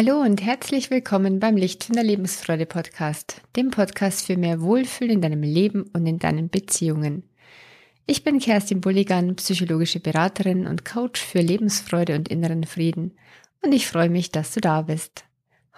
Hallo 0.00 0.20
und 0.20 0.40
herzlich 0.40 0.92
willkommen 0.92 1.40
beim 1.40 1.56
Licht 1.56 1.82
von 1.82 1.96
der 1.96 2.04
Lebensfreude 2.04 2.66
Podcast, 2.66 3.42
dem 3.56 3.72
Podcast 3.72 4.24
für 4.24 4.36
mehr 4.36 4.60
Wohlfühl 4.60 5.10
in 5.10 5.20
deinem 5.20 5.42
Leben 5.42 5.90
und 5.92 6.06
in 6.06 6.20
deinen 6.20 6.50
Beziehungen. 6.50 7.24
Ich 8.06 8.22
bin 8.22 8.38
Kerstin 8.38 8.80
Bulligan, 8.80 9.34
psychologische 9.34 9.98
Beraterin 9.98 10.68
und 10.68 10.84
Coach 10.84 11.20
für 11.20 11.40
Lebensfreude 11.40 12.14
und 12.14 12.28
inneren 12.28 12.62
Frieden 12.62 13.16
und 13.60 13.72
ich 13.72 13.88
freue 13.88 14.08
mich, 14.08 14.30
dass 14.30 14.54
du 14.54 14.60
da 14.60 14.82
bist. 14.82 15.24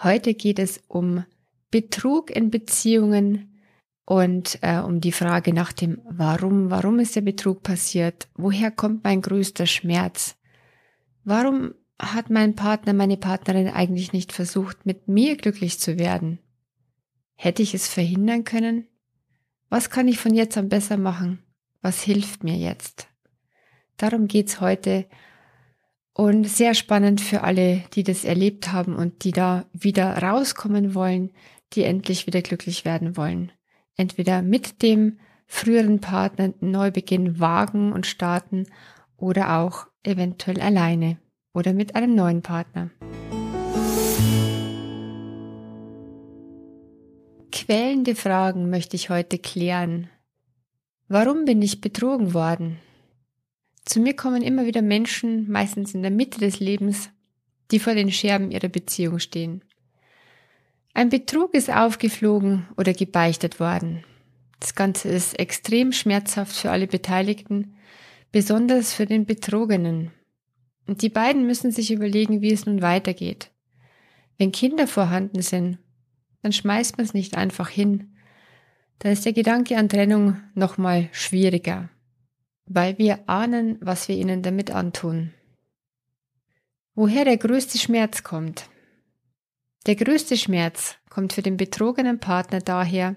Heute 0.03 0.35
geht 0.35 0.59
es 0.59 0.83
um 0.87 1.25
Betrug 1.71 2.31
in 2.31 2.51
Beziehungen 2.51 3.59
und 4.05 4.59
äh, 4.61 4.81
um 4.81 5.01
die 5.01 5.13
Frage 5.13 5.55
nach 5.55 5.73
dem 5.73 5.99
Warum, 6.05 6.69
warum 6.69 6.99
ist 6.99 7.17
der 7.17 7.23
Betrug 7.23 7.63
passiert, 7.63 8.29
woher 8.35 8.71
kommt 8.71 9.03
mein 9.03 9.23
größter 9.23 9.65
Schmerz, 9.65 10.37
warum 11.25 11.73
hat 12.01 12.31
mein 12.31 12.55
Partner, 12.55 12.93
meine 12.93 13.17
Partnerin 13.17 13.69
eigentlich 13.69 14.13
nicht 14.13 14.33
versucht, 14.33 14.87
mit 14.87 15.09
mir 15.09 15.37
glücklich 15.37 15.79
zu 15.79 15.99
werden? 15.99 16.39
Hätte 17.35 17.63
ich 17.63 17.75
es 17.75 17.89
verhindern 17.89 18.45
können? 18.45 18.87
Was 19.69 19.91
kann 19.91 20.09
ich 20.09 20.19
von 20.19 20.35
jetzt 20.35 20.57
an 20.59 20.69
besser 20.69 20.97
machen? 20.97 21.43
Was 21.83 22.03
hilft 22.03 22.43
mir 22.43 22.57
jetzt? 22.57 23.09
Darum 23.97 24.29
geht's 24.29 24.61
heute 24.61 25.07
und 26.15 26.45
sehr 26.45 26.75
spannend 26.75 27.21
für 27.21 27.43
alle, 27.43 27.85
die 27.95 28.03
das 28.03 28.25
erlebt 28.25 28.73
haben 28.73 28.97
und 28.97 29.25
die 29.25 29.33
da 29.33 29.67
wieder 29.73 30.19
rauskommen 30.19 30.95
wollen, 30.95 31.33
die 31.73 31.85
endlich 31.85 32.27
wieder 32.27 32.43
glücklich 32.43 32.85
werden 32.85 33.17
wollen. 33.17 33.53
Entweder 33.97 34.43
mit 34.43 34.83
dem 34.83 35.19
früheren 35.47 36.01
Partner 36.01 36.45
einen 36.45 36.73
Neubeginn 36.73 37.39
wagen 37.39 37.93
und 37.93 38.07
starten 38.07 38.67
oder 39.17 39.59
auch 39.59 39.87
eventuell 40.03 40.61
alleine 40.61 41.19
oder 41.53 41.73
mit 41.73 41.95
einem 41.95 42.15
neuen 42.15 42.43
Partner. 42.43 42.91
Quälende 47.53 48.15
Fragen 48.15 48.71
möchte 48.71 48.97
ich 48.97 49.11
heute 49.11 49.39
klären. 49.39 50.09
Warum 51.09 51.45
bin 51.45 51.61
ich 51.63 51.81
betrogen 51.81 52.35
worden? 52.35 52.79
Zu 53.85 54.01
mir 54.01 54.15
kommen 54.15 54.43
immer 54.43 54.67
wieder 54.67 54.83
Menschen, 54.83 55.51
meistens 55.51 55.95
in 55.95 56.03
der 56.03 56.11
Mitte 56.11 56.39
des 56.39 56.61
Lebens, 56.61 57.11
die 57.71 57.79
vor 57.79 57.95
den 57.95 58.13
Scherben 58.13 58.51
ihrer 58.51 58.69
Beziehung 58.69 59.19
stehen. 59.19 59.65
Ein 60.95 61.09
Betrug 61.09 61.55
ist 61.55 61.71
aufgeflogen 61.71 62.67
oder 62.77 62.93
gebeichtet 62.93 63.61
worden. 63.61 64.05
Das 64.59 64.75
Ganze 64.75 65.09
ist 65.09 65.39
extrem 65.39 65.93
schmerzhaft 65.93 66.55
für 66.55 66.71
alle 66.71 66.87
Beteiligten, 66.87 67.75
besonders 68.33 68.93
für 68.93 69.07
den 69.07 69.25
Betrogenen. 69.25 70.13
Und 70.91 71.03
die 71.03 71.09
beiden 71.09 71.47
müssen 71.47 71.71
sich 71.71 71.93
überlegen, 71.93 72.41
wie 72.41 72.53
es 72.53 72.67
nun 72.67 72.83
weitergeht. 72.83 73.53
Wenn 74.39 74.51
Kinder 74.51 74.89
vorhanden 74.89 75.41
sind, 75.41 75.79
dann 76.43 76.53
schmeißt 76.53 76.97
man 76.97 77.07
es 77.07 77.15
nicht 77.15 77.37
einfach 77.37 77.69
hin. 77.69 78.17
Da 78.99 79.11
ist 79.11 79.25
der 79.25 79.33
Gedanke 79.33 79.77
an 79.77 79.89
Trennung 79.89 80.39
nochmal 80.57 81.09
schwieriger, 81.13 81.91
weil 82.67 82.99
wir 82.99 83.29
ahnen, 83.29 83.79
was 83.81 84.09
wir 84.09 84.17
ihnen 84.17 84.43
damit 84.43 84.73
antun. 84.73 85.33
Woher 86.97 87.25
der 87.25 87.37
größte 87.37 87.79
Schmerz 87.79 88.25
kommt? 88.25 88.69
Der 89.87 89.95
größte 89.95 90.37
Schmerz 90.37 90.97
kommt 91.09 91.35
für 91.35 91.43
den 91.43 91.57
betrogenen 91.57 92.19
Partner 92.19 92.59
daher, 92.59 93.15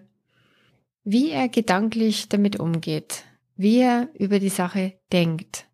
wie 1.04 1.32
er 1.32 1.50
gedanklich 1.50 2.30
damit 2.30 2.60
umgeht, 2.60 3.24
wie 3.56 3.80
er 3.80 4.10
über 4.14 4.38
die 4.38 4.50
Sache 4.50 4.94
denkt. 5.12 5.66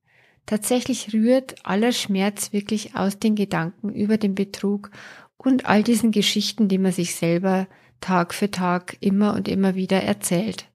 Tatsächlich 0.50 1.14
rührt 1.14 1.64
aller 1.64 1.92
Schmerz 1.92 2.54
wirklich 2.54 2.96
aus 2.96 3.20
den 3.20 3.36
Gedanken 3.36 3.94
über 3.94 4.18
den 4.18 4.34
Betrug 4.34 4.90
und 5.38 5.68
all 5.68 5.84
diesen 5.84 6.10
Geschichten, 6.10 6.68
die 6.68 6.80
man 6.80 6.92
sich 6.92 7.14
selber 7.14 7.68
Tag 8.02 8.34
für 8.34 8.50
Tag 8.50 8.98
immer 9.00 9.36
und 9.36 9.48
immer 9.48 9.76
wieder 9.76 10.02
erzählt. 10.02 10.66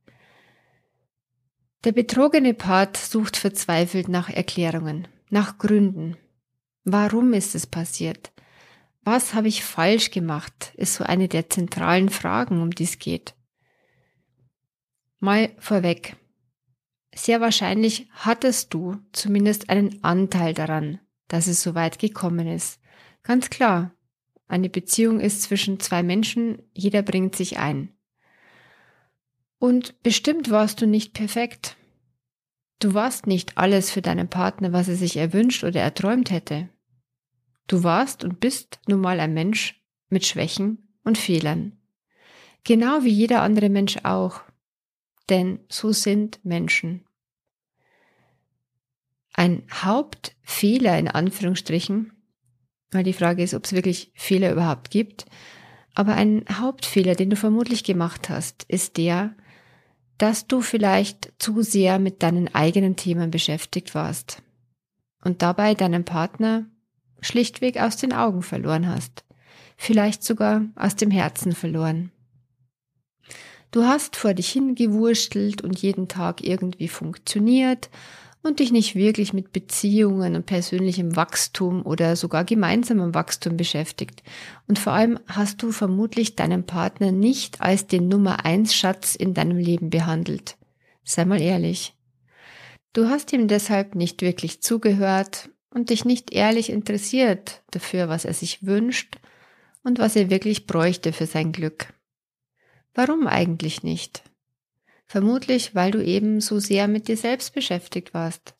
Der 1.83 1.91
betrogene 1.91 2.55
Part 2.55 2.97
sucht 2.97 3.37
verzweifelt 3.37 4.09
nach 4.09 4.31
Erklärungen, 4.31 5.09
nach 5.29 5.59
Gründen. 5.59 6.17
Warum 6.85 7.33
ist 7.33 7.57
es 7.57 7.67
passiert? 7.67 8.31
Was 9.03 9.35
habe 9.35 9.49
ich 9.49 9.65
falsch 9.65 10.13
gemacht? 10.13 10.73
ist 10.77 10.95
so 10.95 11.03
eine 11.03 11.27
der 11.27 11.51
zentralen 11.51 12.11
Fragen, 12.11 12.63
um 12.63 12.71
die 12.71 12.85
es 12.85 13.01
geht. 13.01 13.35
Mal 15.19 15.51
vorweg. 15.59 16.15
Sehr 17.15 17.41
wahrscheinlich 17.41 18.09
hattest 18.13 18.75
du 18.75 18.97
zumindest 19.13 19.71
einen 19.71 20.03
Anteil 20.03 20.53
daran, 20.53 20.99
dass 21.29 21.47
es 21.47 21.63
so 21.63 21.75
weit 21.75 21.99
gekommen 21.99 22.49
ist. 22.49 22.81
Ganz 23.23 23.51
klar, 23.51 23.93
eine 24.49 24.69
Beziehung 24.69 25.21
ist 25.21 25.43
zwischen 25.43 25.81
zwei 25.81 26.03
Menschen, 26.03 26.59
jeder 26.75 27.03
bringt 27.03 27.37
sich 27.37 27.59
ein. 27.59 27.95
Und 29.59 30.03
bestimmt 30.03 30.51
warst 30.51 30.83
du 30.83 30.87
nicht 30.87 31.15
perfekt. 31.15 31.77
Du 32.81 32.93
warst 32.93 33.27
nicht 33.27 33.57
alles 33.57 33.91
für 33.91 34.03
deinen 34.03 34.29
Partner, 34.29 34.73
was 34.73 34.89
er 34.89 34.97
sich 34.97 35.17
erwünscht 35.17 35.65
oder 35.65 35.81
erträumt 35.81 36.31
hätte. 36.31 36.69
Du 37.69 37.83
warst 37.83 38.25
und 38.25 38.41
bist 38.41 38.81
nun 38.89 39.01
mal 39.01 39.21
ein 39.21 39.33
Mensch 39.33 39.81
mit 40.09 40.27
Schwächen 40.27 40.89
und 41.05 41.17
Fehlern. 41.17 41.79
Genau 42.65 43.05
wie 43.05 43.11
jeder 43.11 43.41
andere 43.41 43.71
Mensch 43.71 43.99
auch 44.03 44.43
denn 45.29 45.61
so 45.69 45.93
sind 45.93 46.45
Menschen. 46.45 47.04
Ein 49.35 49.65
Hauptfehler 49.73 50.99
in 50.99 51.09
Anführungsstrichen, 51.09 52.13
weil 52.93 53.03
die 53.05 53.13
Frage 53.13 53.43
ist, 53.43 53.55
ob 53.55 53.65
es 53.65 53.73
wirklich 53.73 54.13
Fehler 54.15 54.53
überhaupt 54.53 54.91
gibt, 54.91 55.27
aber 55.95 56.15
ein 56.15 56.45
Hauptfehler, 56.51 57.15
den 57.15 57.31
du 57.31 57.37
vermutlich 57.37 57.85
gemacht 57.85 58.29
hast, 58.29 58.65
ist 58.65 58.97
der, 58.97 59.35
dass 60.19 60.47
du 60.47 60.61
vielleicht 60.61 61.33
zu 61.39 61.63
sehr 61.63 61.99
mit 61.99 62.23
deinen 62.23 62.55
eigenen 62.55 62.97
Themen 62.97 63.31
beschäftigt 63.31 63.95
warst 63.95 64.43
und 65.25 65.43
dabei 65.43 65.75
deinen 65.75 66.05
Partner 66.05 66.67
schlichtweg 67.21 67.81
aus 67.81 67.97
den 67.97 68.13
Augen 68.13 68.43
verloren 68.43 68.89
hast, 68.89 69.25
vielleicht 69.77 70.23
sogar 70.23 70.63
aus 70.77 70.95
dem 70.95 71.11
Herzen 71.11 71.53
verloren. 71.53 72.13
Du 73.73 73.83
hast 73.85 74.15
vor 74.15 74.35
dich 74.35 74.51
hingewurstelt 74.51 75.63
und 75.63 75.81
jeden 75.81 76.07
Tag 76.07 76.45
irgendwie 76.45 76.87
funktioniert 76.87 77.91
und 78.45 78.61
dich 78.61 78.71
nicht 78.71 78.95
wirklich 78.95 79.33
mit 79.33 79.53
Beziehungen 79.53 80.37
und 80.37 80.45
persönlichem 80.45 81.17
Wachstum 81.17 81.85
oder 81.85 82.15
sogar 82.15 82.45
gemeinsamem 82.45 83.15
Wachstum 83.15 83.57
beschäftigt. 83.57 84.23
Und 84.69 84.79
vor 84.79 84.93
allem 84.93 85.19
hast 85.27 85.63
du 85.63 85.73
vermutlich 85.73 86.37
deinen 86.37 86.65
Partner 86.65 87.11
nicht 87.11 87.63
als 87.63 87.87
den 87.87 88.09
Nummer 88.09 88.45
eins 88.45 88.75
Schatz 88.75 89.15
in 89.15 89.33
deinem 89.33 89.57
Leben 89.57 89.89
behandelt. 89.89 90.59
Sei 91.05 91.25
mal 91.25 91.41
ehrlich. 91.41 91.95
Du 92.93 93.09
hast 93.09 93.33
ihm 93.33 93.49
deshalb 93.49 93.95
nicht 93.95 94.21
wirklich 94.21 94.61
zugehört 94.61 95.49
und 95.71 95.89
dich 95.89 96.05
nicht 96.05 96.33
ehrlich 96.33 96.69
interessiert 96.69 97.63
dafür, 97.71 98.11
was 98.11 98.27
er 98.27 98.35
sich 98.35 98.65
wünscht 98.65 99.17
und 99.83 99.99
was 99.99 100.17
er 100.17 100.29
wirklich 100.29 100.67
bräuchte 100.67 101.15
für 101.15 101.27
sein 101.27 101.51
Glück. 101.51 101.95
Warum 102.93 103.27
eigentlich 103.27 103.83
nicht? 103.83 104.23
Vermutlich, 105.07 105.75
weil 105.75 105.91
du 105.91 106.03
eben 106.03 106.41
so 106.41 106.59
sehr 106.59 106.89
mit 106.89 107.09
dir 107.09 107.17
selbst 107.17 107.55
beschäftigt 107.55 108.15
warst. 108.15 108.55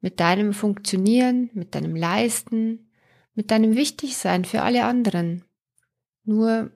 Mit 0.00 0.20
deinem 0.20 0.52
Funktionieren, 0.52 1.50
mit 1.54 1.74
deinem 1.74 1.96
Leisten, 1.96 2.90
mit 3.34 3.50
deinem 3.50 3.74
Wichtigsein 3.74 4.44
für 4.44 4.62
alle 4.62 4.84
anderen. 4.84 5.44
Nur 6.24 6.70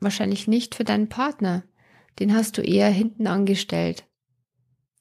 wahrscheinlich 0.00 0.46
nicht 0.46 0.74
für 0.74 0.84
deinen 0.84 1.08
Partner. 1.08 1.64
Den 2.18 2.34
hast 2.34 2.58
du 2.58 2.62
eher 2.62 2.90
hinten 2.90 3.26
angestellt. 3.26 4.04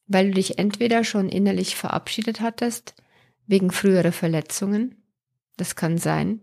Weil 0.08 0.28
du 0.28 0.34
dich 0.36 0.58
entweder 0.58 1.04
schon 1.04 1.30
innerlich 1.30 1.76
verabschiedet 1.76 2.42
hattest, 2.42 2.96
wegen 3.46 3.72
früherer 3.72 4.12
Verletzungen, 4.12 5.04
das 5.58 5.76
kann 5.76 5.98
sein, 5.98 6.42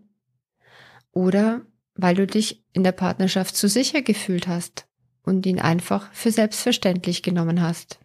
oder 1.11 1.65
weil 1.95 2.15
du 2.15 2.25
dich 2.25 2.63
in 2.73 2.83
der 2.83 2.93
Partnerschaft 2.93 3.55
zu 3.55 3.67
sicher 3.67 4.01
gefühlt 4.01 4.47
hast 4.47 4.87
und 5.23 5.45
ihn 5.45 5.59
einfach 5.59 6.11
für 6.13 6.31
selbstverständlich 6.31 7.23
genommen 7.23 7.61
hast. 7.61 7.99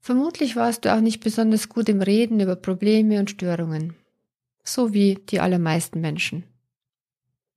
Vermutlich 0.00 0.54
warst 0.54 0.84
du 0.84 0.94
auch 0.94 1.00
nicht 1.00 1.22
besonders 1.22 1.68
gut 1.68 1.88
im 1.88 2.02
Reden 2.02 2.40
über 2.40 2.56
Probleme 2.56 3.18
und 3.18 3.30
Störungen, 3.30 3.96
so 4.62 4.92
wie 4.92 5.14
die 5.14 5.40
allermeisten 5.40 6.00
Menschen. 6.00 6.44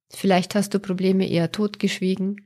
Vielleicht 0.09 0.55
hast 0.55 0.73
du 0.73 0.79
Probleme 0.79 1.27
eher 1.27 1.51
totgeschwiegen 1.51 2.45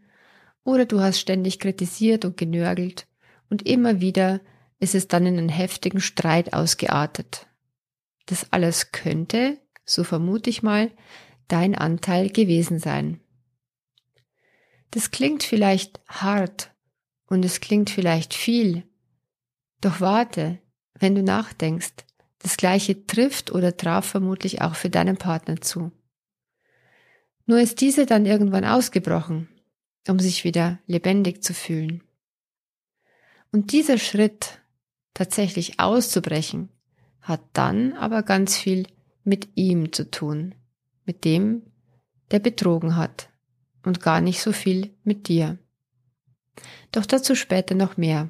oder 0.63 0.85
du 0.85 1.01
hast 1.01 1.19
ständig 1.19 1.59
kritisiert 1.59 2.25
und 2.25 2.35
genörgelt 2.35 3.07
und 3.49 3.67
immer 3.67 4.01
wieder 4.01 4.41
ist 4.79 4.95
es 4.95 5.07
dann 5.07 5.27
in 5.27 5.37
einen 5.37 5.49
heftigen 5.49 6.01
Streit 6.01 6.53
ausgeartet. 6.53 7.45
Das 8.25 8.51
alles 8.51 8.91
könnte, 8.91 9.59
so 9.85 10.03
vermute 10.03 10.49
ich 10.49 10.63
mal, 10.63 10.89
dein 11.47 11.75
Anteil 11.75 12.29
gewesen 12.29 12.79
sein. 12.79 13.19
Das 14.91 15.11
klingt 15.11 15.43
vielleicht 15.43 16.01
hart 16.07 16.71
und 17.27 17.45
es 17.45 17.61
klingt 17.61 17.89
vielleicht 17.89 18.33
viel, 18.33 18.83
doch 19.79 20.01
warte, 20.01 20.59
wenn 20.99 21.15
du 21.15 21.23
nachdenkst, 21.23 22.05
das 22.39 22.57
gleiche 22.57 23.07
trifft 23.07 23.51
oder 23.51 23.77
traf 23.77 24.05
vermutlich 24.05 24.61
auch 24.61 24.75
für 24.75 24.89
deinen 24.89 25.17
Partner 25.17 25.61
zu. 25.61 25.91
Nur 27.45 27.59
ist 27.59 27.81
diese 27.81 28.05
dann 28.05 28.25
irgendwann 28.25 28.65
ausgebrochen, 28.65 29.47
um 30.07 30.19
sich 30.19 30.43
wieder 30.43 30.79
lebendig 30.87 31.41
zu 31.41 31.53
fühlen. 31.53 32.03
Und 33.51 33.71
dieser 33.71 33.97
Schritt, 33.97 34.61
tatsächlich 35.13 35.79
auszubrechen, 35.79 36.69
hat 37.21 37.41
dann 37.53 37.93
aber 37.93 38.23
ganz 38.23 38.57
viel 38.57 38.87
mit 39.23 39.49
ihm 39.55 39.93
zu 39.93 40.09
tun, 40.09 40.55
mit 41.05 41.23
dem, 41.23 41.63
der 42.31 42.39
betrogen 42.39 42.95
hat 42.95 43.30
und 43.83 44.01
gar 44.01 44.21
nicht 44.21 44.41
so 44.41 44.51
viel 44.51 44.93
mit 45.03 45.27
dir. 45.27 45.59
Doch 46.91 47.05
dazu 47.05 47.35
später 47.35 47.75
noch 47.75 47.97
mehr. 47.97 48.29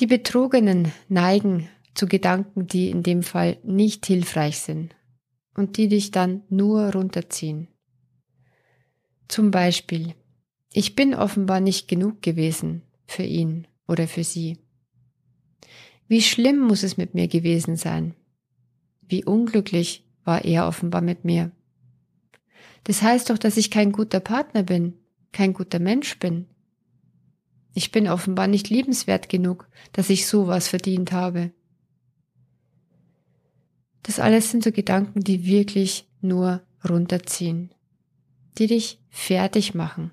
Die 0.00 0.06
Betrogenen 0.06 0.92
neigen 1.08 1.68
zu 1.94 2.06
Gedanken, 2.06 2.66
die 2.66 2.90
in 2.90 3.02
dem 3.02 3.22
Fall 3.22 3.58
nicht 3.62 4.06
hilfreich 4.06 4.58
sind 4.58 4.94
und 5.54 5.76
die 5.76 5.88
dich 5.88 6.10
dann 6.10 6.42
nur 6.48 6.92
runterziehen. 6.92 7.68
Zum 9.28 9.50
Beispiel, 9.50 10.14
ich 10.72 10.96
bin 10.96 11.14
offenbar 11.14 11.60
nicht 11.60 11.86
genug 11.88 12.20
gewesen 12.22 12.82
für 13.06 13.22
ihn 13.22 13.66
oder 13.86 14.08
für 14.08 14.24
sie. 14.24 14.58
Wie 16.08 16.20
schlimm 16.20 16.58
muss 16.58 16.82
es 16.82 16.96
mit 16.96 17.14
mir 17.14 17.28
gewesen 17.28 17.76
sein? 17.76 18.14
Wie 19.00 19.24
unglücklich 19.24 20.04
war 20.24 20.44
er 20.44 20.66
offenbar 20.66 21.00
mit 21.00 21.24
mir? 21.24 21.52
Das 22.84 23.02
heißt 23.02 23.30
doch, 23.30 23.38
dass 23.38 23.56
ich 23.56 23.70
kein 23.70 23.92
guter 23.92 24.20
Partner 24.20 24.62
bin, 24.62 24.94
kein 25.32 25.52
guter 25.52 25.78
Mensch 25.78 26.18
bin. 26.18 26.46
Ich 27.74 27.90
bin 27.90 28.08
offenbar 28.08 28.46
nicht 28.46 28.70
liebenswert 28.70 29.28
genug, 29.28 29.68
dass 29.92 30.10
ich 30.10 30.26
sowas 30.26 30.68
verdient 30.68 31.12
habe. 31.12 31.50
Das 34.04 34.20
alles 34.20 34.50
sind 34.50 34.62
so 34.62 34.70
Gedanken, 34.70 35.20
die 35.20 35.46
wirklich 35.46 36.06
nur 36.20 36.62
runterziehen, 36.88 37.70
die 38.58 38.66
dich 38.66 39.00
fertig 39.10 39.74
machen. 39.74 40.12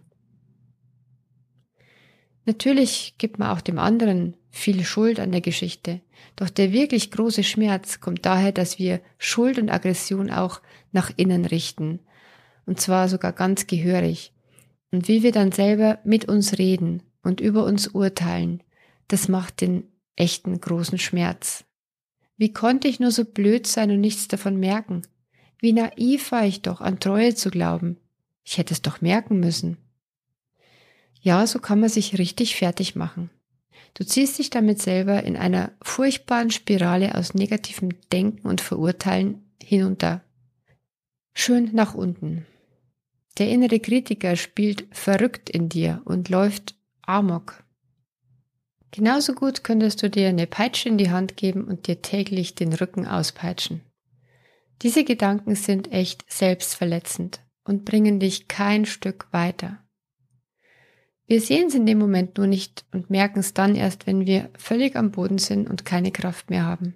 Natürlich 2.46 3.16
gibt 3.18 3.38
man 3.38 3.50
auch 3.50 3.62
dem 3.62 3.78
anderen 3.78 4.36
viel 4.50 4.84
Schuld 4.84 5.20
an 5.20 5.32
der 5.32 5.42
Geschichte, 5.42 6.02
doch 6.36 6.50
der 6.50 6.72
wirklich 6.72 7.12
große 7.12 7.44
Schmerz 7.44 8.00
kommt 8.00 8.26
daher, 8.26 8.52
dass 8.52 8.80
wir 8.80 9.02
Schuld 9.18 9.60
und 9.60 9.70
Aggression 9.70 10.32
auch 10.32 10.62
nach 10.92 11.12
innen 11.18 11.46
richten, 11.46 12.00
und 12.66 12.80
zwar 12.80 13.10
sogar 13.10 13.34
ganz 13.34 13.68
gehörig. 13.68 14.34
Und 14.92 15.08
wie 15.08 15.24
wir 15.24 15.32
dann 15.32 15.52
selber 15.52 16.00
mit 16.04 16.26
uns 16.26 16.58
reden 16.58 17.04
und 17.24 17.40
über 17.40 17.66
uns 17.66 17.88
urteilen, 17.88 18.62
das 19.08 19.28
macht 19.28 19.62
den 19.62 19.84
echten 20.16 20.60
großen 20.60 20.98
Schmerz. 20.98 21.64
Wie 22.38 22.52
konnte 22.52 22.88
ich 22.88 23.00
nur 23.00 23.12
so 23.12 23.26
blöd 23.26 23.68
sein 23.68 23.92
und 23.92 24.02
nichts 24.02 24.28
davon 24.28 24.60
merken? 24.60 25.04
Wie 25.60 25.74
naiv 25.74 26.32
war 26.32 26.46
ich 26.46 26.62
doch, 26.62 26.82
an 26.82 27.00
Treue 27.00 27.36
zu 27.36 27.52
glauben. 27.52 27.98
Ich 28.44 28.58
hätte 28.58 28.74
es 28.74 28.82
doch 28.82 29.02
merken 29.02 29.40
müssen. 29.40 29.78
Ja, 31.22 31.46
so 31.46 31.60
kann 31.60 31.80
man 31.80 31.90
sich 31.90 32.18
richtig 32.18 32.56
fertig 32.56 32.96
machen. 32.96 33.30
Du 33.94 34.04
ziehst 34.04 34.40
dich 34.40 34.50
damit 34.50 34.82
selber 34.82 35.24
in 35.24 35.38
einer 35.38 35.72
furchtbaren 35.82 36.50
Spirale 36.50 37.16
aus 37.16 37.34
negativem 37.34 37.90
Denken 38.12 38.48
und 38.48 38.62
Verurteilen 38.62 39.44
hinunter. 39.62 40.24
Schön 41.34 41.70
nach 41.74 41.94
unten. 41.94 42.46
Der 43.38 43.50
innere 43.50 43.80
Kritiker 43.80 44.36
spielt 44.36 44.88
verrückt 44.92 45.50
in 45.50 45.70
dir 45.70 46.02
und 46.06 46.30
läuft 46.30 46.76
amok. 47.02 47.64
Genauso 48.92 49.34
gut 49.34 49.64
könntest 49.64 50.04
du 50.04 50.10
dir 50.10 50.28
eine 50.28 50.48
Peitsche 50.48 50.90
in 50.90 50.98
die 50.98 51.12
Hand 51.12 51.38
geben 51.38 51.64
und 51.64 51.88
dir 51.88 52.02
täglich 52.02 52.56
den 52.56 52.74
Rücken 52.74 53.08
auspeitschen. 53.08 53.82
Diese 54.82 55.04
Gedanken 55.04 55.56
sind 55.56 55.92
echt 55.92 56.26
selbstverletzend 56.28 57.40
und 57.64 57.86
bringen 57.86 58.20
dich 58.20 58.48
kein 58.48 58.86
Stück 58.86 59.28
weiter. 59.32 59.80
Wir 61.28 61.40
sehen 61.40 61.68
es 61.68 61.76
in 61.76 61.86
dem 61.86 62.00
Moment 62.00 62.38
nur 62.38 62.48
nicht 62.48 62.84
und 62.92 63.10
merken 63.10 63.40
es 63.40 63.54
dann 63.54 63.76
erst, 63.76 64.08
wenn 64.08 64.26
wir 64.26 64.50
völlig 64.58 64.98
am 64.98 65.12
Boden 65.12 65.38
sind 65.38 65.70
und 65.70 65.86
keine 65.86 66.12
Kraft 66.12 66.50
mehr 66.50 66.66
haben. 66.66 66.96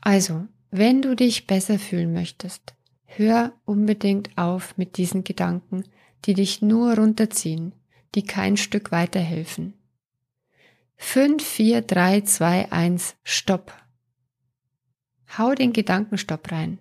Also, 0.00 0.46
wenn 0.70 1.02
du 1.02 1.16
dich 1.16 1.48
besser 1.48 1.80
fühlen 1.80 2.12
möchtest, 2.12 2.74
hör 3.16 3.52
unbedingt 3.64 4.36
auf 4.36 4.76
mit 4.76 4.96
diesen 4.96 5.24
Gedanken, 5.24 5.84
die 6.24 6.34
dich 6.34 6.62
nur 6.62 6.94
runterziehen, 6.96 7.74
die 8.14 8.22
kein 8.22 8.56
Stück 8.56 8.92
weiterhelfen. 8.92 9.74
5, 10.96 11.44
4, 11.44 11.82
3, 11.82 12.20
2, 12.20 12.72
1, 12.72 13.16
Stopp. 13.24 13.72
Hau 15.36 15.54
den 15.54 15.72
Gedankenstopp 15.72 16.52
rein. 16.52 16.78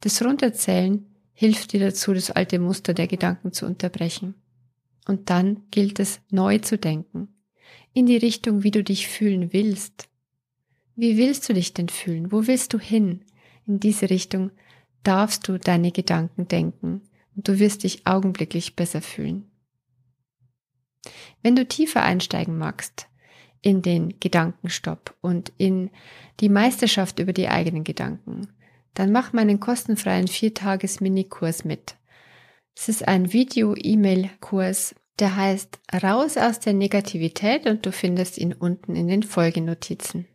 Das 0.00 0.24
Runterzählen 0.24 1.06
hilft 1.32 1.72
dir 1.72 1.80
dazu, 1.80 2.14
das 2.14 2.30
alte 2.30 2.58
Muster 2.58 2.94
der 2.94 3.06
Gedanken 3.06 3.52
zu 3.52 3.66
unterbrechen. 3.66 4.34
Und 5.06 5.28
dann 5.30 5.64
gilt 5.70 6.00
es 6.00 6.20
neu 6.30 6.58
zu 6.58 6.78
denken, 6.78 7.28
in 7.92 8.06
die 8.06 8.16
Richtung, 8.16 8.62
wie 8.62 8.70
du 8.70 8.82
dich 8.82 9.08
fühlen 9.08 9.52
willst. 9.52 10.08
Wie 10.96 11.16
willst 11.16 11.48
du 11.48 11.52
dich 11.52 11.74
denn 11.74 11.88
fühlen? 11.88 12.32
Wo 12.32 12.46
willst 12.46 12.72
du 12.72 12.78
hin? 12.78 13.24
In 13.66 13.80
diese 13.80 14.10
Richtung 14.10 14.50
darfst 15.04 15.46
du 15.48 15.58
deine 15.58 15.92
Gedanken 15.92 16.48
denken 16.48 17.02
und 17.36 17.48
du 17.48 17.58
wirst 17.58 17.84
dich 17.84 18.06
augenblicklich 18.06 18.76
besser 18.76 19.02
fühlen. 19.02 19.50
Wenn 21.42 21.56
du 21.56 21.66
tiefer 21.66 22.02
einsteigen 22.02 22.58
magst 22.58 23.08
in 23.60 23.82
den 23.82 24.18
Gedankenstopp 24.20 25.14
und 25.20 25.52
in 25.58 25.90
die 26.40 26.48
Meisterschaft 26.48 27.18
über 27.18 27.32
die 27.32 27.48
eigenen 27.48 27.84
Gedanken, 27.84 28.48
dann 28.94 29.12
mach 29.12 29.32
meinen 29.32 29.60
kostenfreien 29.60 30.28
Viertages-Minikurs 30.28 31.64
mit. 31.64 31.96
Es 32.76 32.88
ist 32.88 33.06
ein 33.06 33.32
Video-E-Mail-Kurs, 33.32 34.94
der 35.18 35.36
heißt 35.36 35.78
Raus 36.02 36.36
aus 36.36 36.60
der 36.60 36.72
Negativität 36.72 37.66
und 37.66 37.86
du 37.86 37.92
findest 37.92 38.38
ihn 38.38 38.52
unten 38.52 38.96
in 38.96 39.08
den 39.08 39.22
Folgenotizen. 39.22 40.26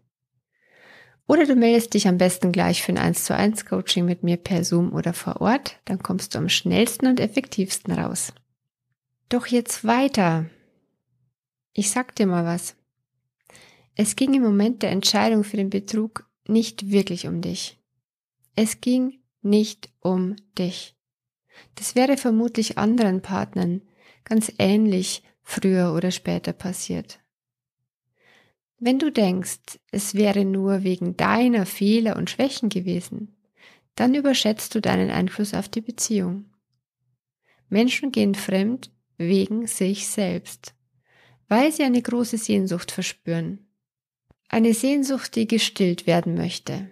Oder 1.30 1.46
du 1.46 1.56
meldest 1.56 1.94
dich 1.94 2.10
am 2.10 2.18
besten 2.18 2.52
gleich 2.52 2.84
für 2.84 2.92
ein 2.92 2.98
1 2.98 3.24
zu 3.24 3.34
1 3.34 3.66
Coaching 3.66 4.04
mit 4.04 4.24
mir 4.24 4.36
per 4.36 4.66
Zoom 4.66 4.92
oder 4.92 5.14
vor 5.14 5.40
Ort, 5.40 5.80
dann 5.86 6.04
kommst 6.04 6.36
du 6.36 6.40
am 6.40 6.50
schnellsten 6.50 7.08
und 7.08 7.22
effektivsten 7.22 7.94
raus. 7.94 8.34
Doch 9.30 9.48
jetzt 9.48 9.86
weiter 9.86 10.50
ich 11.80 11.92
sag 11.92 12.14
dir 12.16 12.28
mal 12.28 12.46
was. 12.46 12.76
Es 13.96 14.16
ging 14.16 14.34
im 14.34 14.44
Moment 14.44 14.84
der 14.84 14.92
Entscheidung 14.92 15.46
für 15.46 15.58
den 15.58 15.70
Betrug 15.70 16.30
nicht 16.46 16.92
wirklich 16.92 17.28
um 17.28 17.42
dich. 17.42 17.80
Es 18.56 18.82
ging 18.82 19.22
nicht 19.42 19.90
um 20.02 20.36
dich. 20.58 20.96
Das 21.76 21.96
wäre 21.96 22.18
vermutlich 22.18 22.78
anderen 22.78 23.22
Partnern 23.22 23.82
ganz 24.26 24.52
ähnlich 24.58 25.24
früher 25.42 25.94
oder 25.94 26.12
später 26.12 26.52
passiert. 26.52 27.20
Wenn 28.80 29.00
du 29.00 29.12
denkst, 29.12 29.80
es 29.92 30.16
wäre 30.16 30.46
nur 30.46 30.84
wegen 30.84 31.18
deiner 31.18 31.66
Fehler 31.66 32.16
und 32.16 32.30
Schwächen 32.30 32.70
gewesen, 32.70 33.36
dann 33.96 34.16
überschätzt 34.16 34.74
du 34.76 34.82
deinen 34.82 35.12
Einfluss 35.12 35.54
auf 35.54 35.68
die 35.68 35.82
Beziehung. 35.82 36.46
Menschen 37.68 38.12
gehen 38.12 38.36
fremd 38.36 38.92
wegen 39.18 39.68
sich 39.68 40.08
selbst 40.08 40.74
weil 41.50 41.72
sie 41.72 41.84
eine 41.84 42.02
große 42.02 42.38
Sehnsucht 42.38 42.92
verspüren. 42.92 43.68
Eine 44.48 44.74
Sehnsucht, 44.74 45.36
die 45.36 45.48
gestillt 45.48 46.08
werden 46.08 46.36
möchte. 46.36 46.90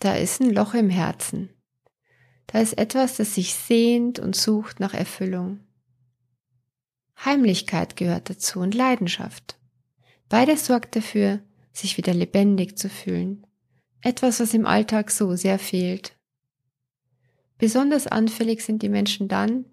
Da 0.00 0.16
ist 0.16 0.40
ein 0.40 0.50
Loch 0.50 0.74
im 0.74 0.90
Herzen. 0.90 1.50
Da 2.48 2.60
ist 2.60 2.76
etwas, 2.76 3.16
das 3.16 3.34
sich 3.36 3.54
sehnt 3.54 4.18
und 4.18 4.36
sucht 4.36 4.80
nach 4.80 4.92
Erfüllung. 4.92 5.60
Heimlichkeit 7.24 7.96
gehört 7.96 8.28
dazu 8.28 8.60
und 8.60 8.74
Leidenschaft. 8.74 9.56
Beides 10.28 10.66
sorgt 10.66 10.96
dafür, 10.96 11.40
sich 11.72 11.96
wieder 11.96 12.14
lebendig 12.14 12.78
zu 12.78 12.88
fühlen. 12.88 13.46
Etwas, 14.00 14.40
was 14.40 14.54
im 14.54 14.66
Alltag 14.66 15.10
so 15.10 15.34
sehr 15.34 15.58
fehlt. 15.58 16.16
Besonders 17.58 18.06
anfällig 18.06 18.62
sind 18.62 18.82
die 18.82 18.88
Menschen 18.88 19.28
dann, 19.28 19.66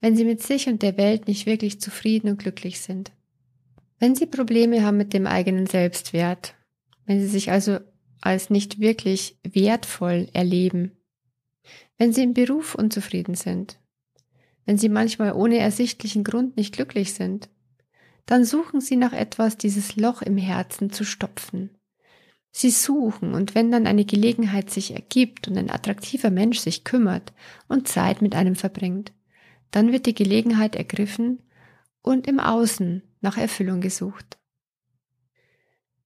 wenn 0.00 0.16
sie 0.16 0.24
mit 0.24 0.42
sich 0.42 0.68
und 0.68 0.82
der 0.82 0.96
Welt 0.96 1.26
nicht 1.26 1.46
wirklich 1.46 1.80
zufrieden 1.80 2.28
und 2.30 2.38
glücklich 2.38 2.80
sind. 2.80 3.12
Wenn 3.98 4.14
Sie 4.14 4.26
Probleme 4.26 4.84
haben 4.84 4.96
mit 4.96 5.12
dem 5.12 5.26
eigenen 5.26 5.66
Selbstwert, 5.66 6.54
wenn 7.04 7.20
Sie 7.20 7.26
sich 7.26 7.50
also 7.50 7.78
als 8.20 8.48
nicht 8.50 8.80
wirklich 8.80 9.38
wertvoll 9.42 10.28
erleben, 10.32 10.92
wenn 11.96 12.12
Sie 12.12 12.22
im 12.22 12.34
Beruf 12.34 12.74
unzufrieden 12.76 13.34
sind, 13.34 13.80
wenn 14.66 14.78
Sie 14.78 14.88
manchmal 14.88 15.32
ohne 15.32 15.58
ersichtlichen 15.58 16.22
Grund 16.22 16.56
nicht 16.56 16.74
glücklich 16.74 17.14
sind, 17.14 17.48
dann 18.28 18.44
suchen 18.44 18.82
Sie 18.82 18.96
nach 18.96 19.14
etwas, 19.14 19.56
dieses 19.56 19.96
Loch 19.96 20.20
im 20.20 20.36
Herzen 20.36 20.90
zu 20.92 21.04
stopfen. 21.04 21.70
Sie 22.50 22.68
suchen 22.68 23.32
und 23.32 23.54
wenn 23.54 23.70
dann 23.70 23.86
eine 23.86 24.04
Gelegenheit 24.04 24.68
sich 24.68 24.92
ergibt 24.92 25.48
und 25.48 25.56
ein 25.56 25.70
attraktiver 25.70 26.28
Mensch 26.28 26.58
sich 26.58 26.84
kümmert 26.84 27.32
und 27.68 27.88
Zeit 27.88 28.20
mit 28.20 28.34
einem 28.34 28.54
verbringt, 28.54 29.14
dann 29.70 29.92
wird 29.92 30.04
die 30.04 30.14
Gelegenheit 30.14 30.76
ergriffen 30.76 31.42
und 32.02 32.26
im 32.26 32.38
Außen 32.38 33.02
nach 33.22 33.38
Erfüllung 33.38 33.80
gesucht. 33.80 34.36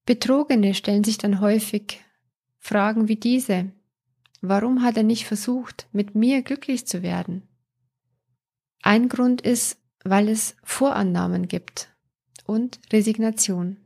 Betrogene 0.05 0.75
stellen 0.75 1.03
sich 1.03 1.17
dann 1.17 1.41
häufig 1.41 1.99
Fragen 2.57 3.09
wie 3.09 3.17
diese. 3.17 3.73
warum 4.39 4.81
hat 4.81 4.95
er 4.95 5.03
nicht 5.03 5.25
versucht, 5.25 5.87
mit 5.91 6.15
mir 6.15 6.41
glücklich 6.41 6.87
zu 6.87 7.03
werden? 7.03 7.49
Ein 8.81 9.09
Grund 9.09 9.41
ist, 9.41 9.77
weil 10.05 10.29
es 10.29 10.55
Vorannahmen 10.63 11.49
gibt 11.49 11.92
und 12.45 12.79
Resignation. 12.91 13.77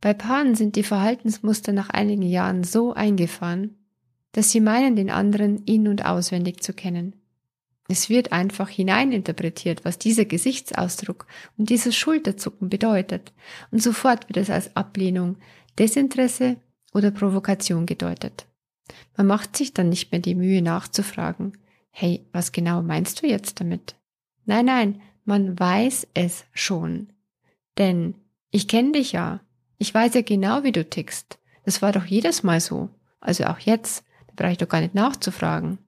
Bei 0.00 0.12
Paaren 0.12 0.54
sind 0.54 0.76
die 0.76 0.82
Verhaltensmuster 0.82 1.72
nach 1.72 1.90
einigen 1.90 2.22
Jahren 2.22 2.62
so 2.64 2.92
eingefahren, 2.92 3.78
dass 4.32 4.50
sie 4.50 4.60
meinen, 4.60 4.96
den 4.96 5.10
anderen 5.10 5.64
in 5.64 5.88
und 5.88 6.04
auswendig 6.04 6.62
zu 6.62 6.72
kennen. 6.72 7.16
Es 7.88 8.08
wird 8.08 8.32
einfach 8.32 8.68
hineininterpretiert, 8.68 9.84
was 9.84 9.98
dieser 9.98 10.24
Gesichtsausdruck 10.24 11.26
und 11.56 11.70
dieses 11.70 11.94
Schulterzucken 11.96 12.68
bedeutet, 12.68 13.32
und 13.70 13.82
sofort 13.82 14.28
wird 14.28 14.38
es 14.38 14.50
als 14.50 14.74
Ablehnung, 14.74 15.36
Desinteresse 15.78 16.56
oder 16.92 17.10
Provokation 17.10 17.86
gedeutet. 17.86 18.46
Man 19.16 19.26
macht 19.26 19.56
sich 19.56 19.74
dann 19.74 19.88
nicht 19.88 20.12
mehr 20.12 20.20
die 20.20 20.34
Mühe 20.34 20.62
nachzufragen, 20.62 21.58
hey, 21.90 22.26
was 22.32 22.52
genau 22.52 22.82
meinst 22.82 23.22
du 23.22 23.26
jetzt 23.26 23.60
damit? 23.60 23.94
Nein, 24.46 24.66
nein, 24.66 25.00
man 25.24 25.58
weiß 25.58 26.08
es 26.14 26.44
schon. 26.52 27.08
Denn 27.78 28.14
ich 28.50 28.68
kenne 28.68 28.92
dich 28.92 29.12
ja. 29.12 29.40
Ich 29.78 29.92
weiß 29.92 30.14
ja 30.14 30.22
genau, 30.22 30.62
wie 30.62 30.72
du 30.72 30.88
tickst. 30.88 31.38
Das 31.64 31.82
war 31.82 31.92
doch 31.92 32.04
jedes 32.04 32.42
Mal 32.42 32.60
so. 32.60 32.90
Also 33.20 33.44
auch 33.44 33.58
jetzt. 33.58 34.04
Da 34.28 34.34
brauche 34.36 34.52
ich 34.52 34.58
doch 34.58 34.68
gar 34.68 34.80
nicht 34.80 34.94
nachzufragen. 34.94 35.78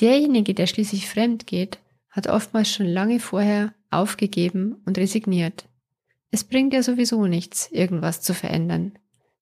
Derjenige, 0.00 0.54
der 0.54 0.66
schließlich 0.66 1.08
fremd 1.08 1.46
geht, 1.46 1.78
hat 2.10 2.26
oftmals 2.26 2.70
schon 2.70 2.86
lange 2.86 3.20
vorher 3.20 3.74
aufgegeben 3.90 4.76
und 4.84 4.98
resigniert. 4.98 5.68
Es 6.30 6.44
bringt 6.44 6.72
ja 6.72 6.82
sowieso 6.82 7.26
nichts, 7.26 7.70
irgendwas 7.70 8.20
zu 8.20 8.34
verändern. 8.34 8.98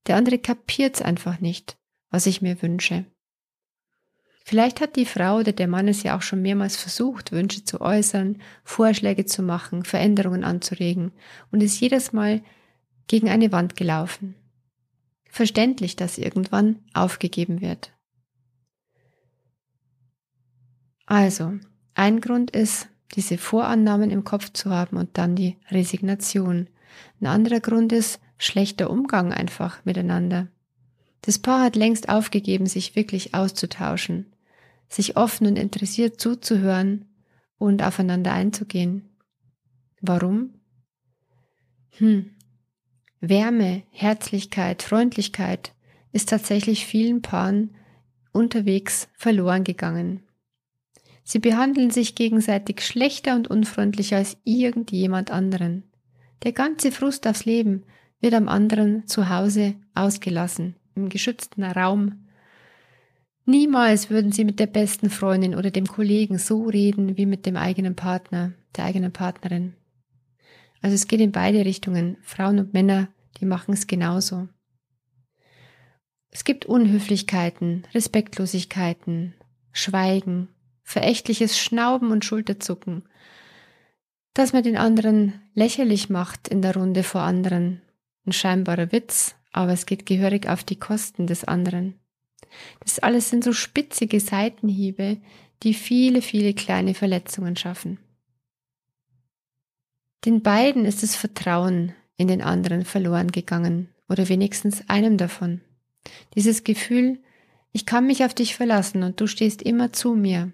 Der 0.06 0.16
andere 0.16 0.38
kapiert's 0.38 1.02
einfach 1.02 1.40
nicht, 1.40 1.76
was 2.10 2.26
ich 2.26 2.42
mir 2.42 2.60
wünsche. 2.62 3.04
Vielleicht 4.46 4.82
hat 4.82 4.96
die 4.96 5.06
Frau 5.06 5.38
oder 5.38 5.52
der 5.52 5.68
Mann 5.68 5.88
es 5.88 6.02
ja 6.02 6.16
auch 6.16 6.22
schon 6.22 6.42
mehrmals 6.42 6.76
versucht, 6.76 7.32
Wünsche 7.32 7.64
zu 7.64 7.80
äußern, 7.80 8.42
Vorschläge 8.62 9.24
zu 9.24 9.42
machen, 9.42 9.84
Veränderungen 9.84 10.44
anzuregen 10.44 11.12
und 11.50 11.62
ist 11.62 11.80
jedes 11.80 12.12
Mal 12.12 12.42
gegen 13.06 13.30
eine 13.30 13.52
Wand 13.52 13.74
gelaufen. 13.74 14.34
Verständlich, 15.30 15.96
dass 15.96 16.18
irgendwann 16.18 16.80
aufgegeben 16.92 17.62
wird. 17.62 17.92
Also, 21.06 21.54
ein 21.94 22.20
Grund 22.20 22.50
ist, 22.50 22.88
diese 23.14 23.38
Vorannahmen 23.38 24.10
im 24.10 24.24
Kopf 24.24 24.52
zu 24.52 24.70
haben 24.70 24.98
und 24.98 25.16
dann 25.16 25.36
die 25.36 25.56
Resignation. 25.70 26.68
Ein 27.20 27.26
anderer 27.28 27.60
Grund 27.60 27.92
ist 27.92 28.20
schlechter 28.36 28.90
Umgang 28.90 29.32
einfach 29.32 29.84
miteinander. 29.86 30.48
Das 31.22 31.38
Paar 31.38 31.62
hat 31.62 31.76
längst 31.76 32.10
aufgegeben, 32.10 32.66
sich 32.66 32.94
wirklich 32.94 33.34
auszutauschen, 33.34 34.33
sich 34.94 35.16
offen 35.16 35.46
und 35.46 35.56
interessiert 35.56 36.20
zuzuhören 36.20 37.06
und 37.58 37.82
aufeinander 37.82 38.32
einzugehen. 38.32 39.08
Warum? 40.00 40.54
Hm. 41.98 42.30
Wärme, 43.20 43.84
Herzlichkeit, 43.90 44.82
Freundlichkeit 44.82 45.72
ist 46.12 46.28
tatsächlich 46.28 46.86
vielen 46.86 47.22
Paaren 47.22 47.74
unterwegs 48.32 49.08
verloren 49.14 49.64
gegangen. 49.64 50.22
Sie 51.22 51.38
behandeln 51.38 51.90
sich 51.90 52.14
gegenseitig 52.14 52.82
schlechter 52.82 53.34
und 53.34 53.48
unfreundlicher 53.48 54.18
als 54.18 54.36
irgendjemand 54.44 55.30
anderen. 55.30 55.84
Der 56.42 56.52
ganze 56.52 56.92
Frust 56.92 57.26
aufs 57.26 57.46
Leben 57.46 57.84
wird 58.20 58.34
am 58.34 58.48
anderen 58.48 59.06
zu 59.06 59.30
Hause 59.30 59.74
ausgelassen, 59.94 60.76
im 60.94 61.08
geschützten 61.08 61.64
Raum. 61.64 62.23
Niemals 63.46 64.08
würden 64.08 64.32
sie 64.32 64.44
mit 64.44 64.58
der 64.58 64.66
besten 64.66 65.10
Freundin 65.10 65.54
oder 65.54 65.70
dem 65.70 65.86
Kollegen 65.86 66.38
so 66.38 66.64
reden 66.64 67.16
wie 67.18 67.26
mit 67.26 67.44
dem 67.44 67.56
eigenen 67.56 67.94
Partner, 67.94 68.52
der 68.76 68.84
eigenen 68.84 69.12
Partnerin. 69.12 69.74
Also 70.80 70.94
es 70.94 71.08
geht 71.08 71.20
in 71.20 71.32
beide 71.32 71.64
Richtungen. 71.64 72.16
Frauen 72.22 72.58
und 72.58 72.72
Männer, 72.72 73.08
die 73.40 73.44
machen 73.44 73.74
es 73.74 73.86
genauso. 73.86 74.48
Es 76.30 76.44
gibt 76.44 76.66
Unhöflichkeiten, 76.66 77.86
Respektlosigkeiten, 77.94 79.34
Schweigen, 79.72 80.48
verächtliches 80.82 81.58
Schnauben 81.58 82.10
und 82.10 82.24
Schulterzucken, 82.24 83.04
dass 84.32 84.52
man 84.52 84.62
den 84.62 84.76
anderen 84.76 85.40
lächerlich 85.54 86.10
macht 86.10 86.48
in 86.48 86.60
der 86.60 86.74
Runde 86.74 87.02
vor 87.02 87.22
anderen. 87.22 87.82
Ein 88.26 88.32
scheinbarer 88.32 88.90
Witz, 88.90 89.36
aber 89.52 89.72
es 89.72 89.86
geht 89.86 90.06
gehörig 90.06 90.48
auf 90.48 90.64
die 90.64 90.78
Kosten 90.78 91.26
des 91.26 91.44
anderen. 91.44 91.94
Das 92.80 92.98
alles 92.98 93.30
sind 93.30 93.44
so 93.44 93.52
spitzige 93.52 94.20
Seitenhiebe, 94.20 95.18
die 95.62 95.74
viele, 95.74 96.22
viele 96.22 96.54
kleine 96.54 96.94
Verletzungen 96.94 97.56
schaffen. 97.56 97.98
Den 100.24 100.42
beiden 100.42 100.84
ist 100.84 101.02
das 101.02 101.16
Vertrauen 101.16 101.94
in 102.16 102.28
den 102.28 102.42
anderen 102.42 102.84
verloren 102.84 103.30
gegangen, 103.30 103.88
oder 104.08 104.28
wenigstens 104.28 104.88
einem 104.88 105.16
davon. 105.16 105.60
Dieses 106.34 106.64
Gefühl, 106.64 107.18
ich 107.72 107.86
kann 107.86 108.06
mich 108.06 108.24
auf 108.24 108.34
dich 108.34 108.54
verlassen 108.54 109.02
und 109.02 109.20
du 109.20 109.26
stehst 109.26 109.62
immer 109.62 109.92
zu 109.92 110.14
mir, 110.14 110.52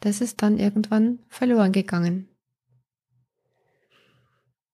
das 0.00 0.20
ist 0.20 0.42
dann 0.42 0.58
irgendwann 0.58 1.18
verloren 1.28 1.72
gegangen. 1.72 2.28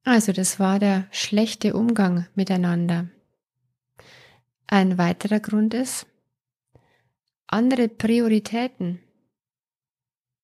Also 0.04 0.32
das 0.32 0.60
war 0.60 0.78
der 0.78 1.08
schlechte 1.10 1.74
Umgang 1.74 2.26
miteinander. 2.34 3.08
Ein 4.68 4.98
weiterer 4.98 5.40
Grund 5.40 5.74
ist 5.74 6.06
andere 7.48 7.88
Prioritäten. 7.88 9.00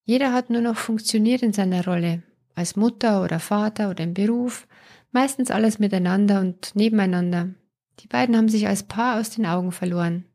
Jeder 0.05 0.33
hat 0.33 0.49
nur 0.49 0.61
noch 0.61 0.77
funktioniert 0.77 1.41
in 1.41 1.53
seiner 1.53 1.85
Rolle, 1.85 2.23
als 2.55 2.75
Mutter 2.75 3.23
oder 3.23 3.39
Vater 3.39 3.89
oder 3.89 4.03
im 4.03 4.13
Beruf, 4.13 4.67
meistens 5.11 5.51
alles 5.51 5.79
miteinander 5.79 6.39
und 6.39 6.75
nebeneinander. 6.75 7.53
Die 7.99 8.07
beiden 8.07 8.35
haben 8.35 8.49
sich 8.49 8.67
als 8.67 8.83
Paar 8.83 9.19
aus 9.19 9.31
den 9.31 9.45
Augen 9.45 9.71
verloren. 9.71 10.25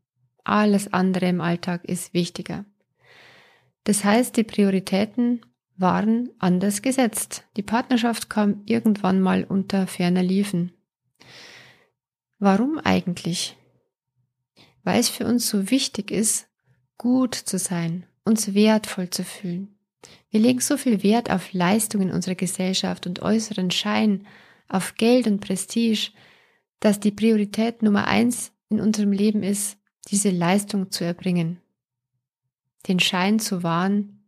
Alles 0.44 0.92
andere 0.92 1.28
im 1.28 1.40
Alltag 1.40 1.84
ist 1.84 2.14
wichtiger. 2.14 2.64
Das 3.84 4.04
heißt, 4.04 4.36
die 4.36 4.44
Prioritäten 4.44 5.40
waren 5.76 6.30
anders 6.38 6.82
gesetzt. 6.82 7.44
Die 7.56 7.62
Partnerschaft 7.62 8.28
kam 8.28 8.62
irgendwann 8.66 9.20
mal 9.20 9.44
unter 9.44 9.86
ferner 9.86 10.22
Liefen. 10.22 10.72
Warum 12.38 12.78
eigentlich? 12.78 13.56
Weil 14.84 15.00
es 15.00 15.08
für 15.08 15.26
uns 15.26 15.48
so 15.48 15.70
wichtig 15.70 16.10
ist, 16.10 16.48
gut 16.98 17.34
zu 17.34 17.58
sein, 17.58 18.06
uns 18.24 18.54
wertvoll 18.54 19.10
zu 19.10 19.24
fühlen. 19.24 19.74
Wir 20.30 20.40
legen 20.40 20.60
so 20.60 20.76
viel 20.76 21.02
Wert 21.02 21.30
auf 21.30 21.52
Leistung 21.52 22.02
in 22.02 22.10
unserer 22.10 22.34
Gesellschaft 22.34 23.06
und 23.06 23.22
äußeren 23.22 23.70
Schein, 23.70 24.26
auf 24.68 24.96
Geld 24.96 25.26
und 25.26 25.40
Prestige, 25.40 26.10
dass 26.80 27.00
die 27.00 27.10
Priorität 27.10 27.82
Nummer 27.82 28.06
eins 28.06 28.52
in 28.68 28.80
unserem 28.80 29.12
Leben 29.12 29.42
ist, 29.42 29.78
diese 30.10 30.30
Leistung 30.30 30.90
zu 30.92 31.04
erbringen 31.04 31.62
den 32.86 33.00
Schein 33.00 33.38
zu 33.38 33.62
wahren, 33.62 34.24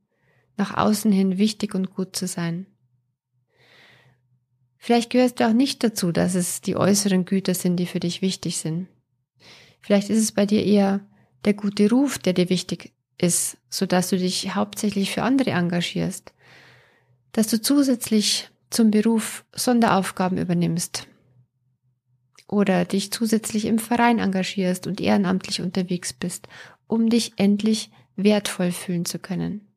nach 0.56 0.76
außen 0.76 1.12
hin 1.12 1.38
wichtig 1.38 1.74
und 1.74 1.90
gut 1.90 2.16
zu 2.16 2.26
sein. 2.26 2.66
Vielleicht 4.76 5.10
gehörst 5.10 5.40
du 5.40 5.46
auch 5.46 5.52
nicht 5.52 5.84
dazu, 5.84 6.10
dass 6.10 6.34
es 6.34 6.60
die 6.60 6.76
äußeren 6.76 7.24
Güter 7.24 7.54
sind, 7.54 7.76
die 7.76 7.86
für 7.86 8.00
dich 8.00 8.22
wichtig 8.22 8.58
sind. 8.58 8.88
Vielleicht 9.80 10.10
ist 10.10 10.18
es 10.18 10.32
bei 10.32 10.46
dir 10.46 10.64
eher 10.64 11.00
der 11.44 11.54
gute 11.54 11.90
Ruf, 11.90 12.18
der 12.18 12.32
dir 12.32 12.48
wichtig 12.48 12.92
ist, 13.18 13.58
so 13.68 13.86
dass 13.86 14.10
du 14.10 14.18
dich 14.18 14.54
hauptsächlich 14.54 15.12
für 15.12 15.22
andere 15.22 15.50
engagierst, 15.50 16.32
dass 17.32 17.48
du 17.48 17.60
zusätzlich 17.60 18.50
zum 18.70 18.90
Beruf 18.90 19.44
Sonderaufgaben 19.52 20.38
übernimmst 20.38 21.06
oder 22.48 22.84
dich 22.84 23.12
zusätzlich 23.12 23.64
im 23.66 23.78
Verein 23.78 24.18
engagierst 24.18 24.86
und 24.86 25.00
ehrenamtlich 25.00 25.60
unterwegs 25.60 26.12
bist, 26.12 26.48
um 26.86 27.08
dich 27.08 27.32
endlich 27.36 27.90
wertvoll 28.16 28.72
fühlen 28.72 29.04
zu 29.04 29.18
können. 29.18 29.68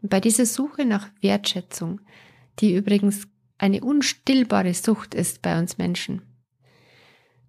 Und 0.00 0.08
bei 0.08 0.20
dieser 0.20 0.46
Suche 0.46 0.84
nach 0.84 1.10
Wertschätzung, 1.20 2.00
die 2.58 2.74
übrigens 2.74 3.28
eine 3.58 3.82
unstillbare 3.82 4.74
Sucht 4.74 5.14
ist 5.14 5.42
bei 5.42 5.58
uns 5.58 5.78
Menschen, 5.78 6.22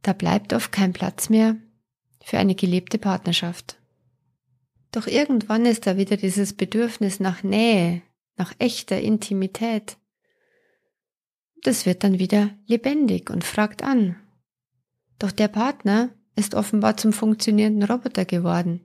da 0.01 0.13
bleibt 0.13 0.53
oft 0.53 0.71
kein 0.71 0.93
Platz 0.93 1.29
mehr 1.29 1.55
für 2.23 2.37
eine 2.37 2.55
gelebte 2.55 2.97
Partnerschaft. 2.97 3.77
Doch 4.91 5.07
irgendwann 5.07 5.65
ist 5.65 5.85
da 5.85 5.97
wieder 5.97 6.17
dieses 6.17 6.53
Bedürfnis 6.53 7.19
nach 7.19 7.43
Nähe, 7.43 8.01
nach 8.37 8.53
echter 8.59 8.99
Intimität. 8.99 9.97
Das 11.63 11.85
wird 11.85 12.03
dann 12.03 12.19
wieder 12.19 12.49
lebendig 12.65 13.29
und 13.29 13.43
fragt 13.43 13.83
an. 13.83 14.15
Doch 15.19 15.31
der 15.31 15.47
Partner 15.47 16.09
ist 16.35 16.55
offenbar 16.55 16.97
zum 16.97 17.13
funktionierenden 17.13 17.83
Roboter 17.83 18.25
geworden, 18.25 18.81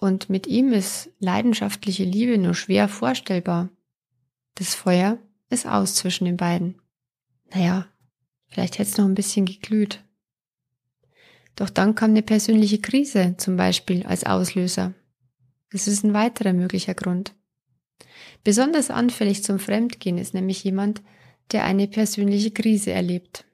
und 0.00 0.30
mit 0.30 0.46
ihm 0.46 0.72
ist 0.72 1.10
leidenschaftliche 1.18 2.04
Liebe 2.04 2.38
nur 2.38 2.54
schwer 2.54 2.88
vorstellbar. 2.88 3.68
Das 4.54 4.74
Feuer 4.74 5.18
ist 5.50 5.66
aus 5.66 5.94
zwischen 5.94 6.24
den 6.24 6.38
beiden. 6.38 6.80
Naja, 7.52 7.86
vielleicht 8.46 8.78
hätte 8.78 8.90
es 8.90 8.96
noch 8.96 9.04
ein 9.04 9.14
bisschen 9.14 9.44
geglüht. 9.44 10.02
Doch 11.60 11.68
dann 11.68 11.94
kam 11.94 12.12
eine 12.12 12.22
persönliche 12.22 12.80
Krise 12.80 13.34
zum 13.36 13.58
Beispiel 13.58 14.06
als 14.06 14.24
Auslöser. 14.24 14.94
Das 15.70 15.88
ist 15.88 16.04
ein 16.04 16.14
weiterer 16.14 16.54
möglicher 16.54 16.94
Grund. 16.94 17.34
Besonders 18.42 18.90
anfällig 18.90 19.44
zum 19.44 19.58
Fremdgehen 19.58 20.16
ist 20.16 20.32
nämlich 20.32 20.64
jemand, 20.64 21.02
der 21.52 21.64
eine 21.64 21.86
persönliche 21.86 22.50
Krise 22.50 22.92
erlebt. 22.92 23.44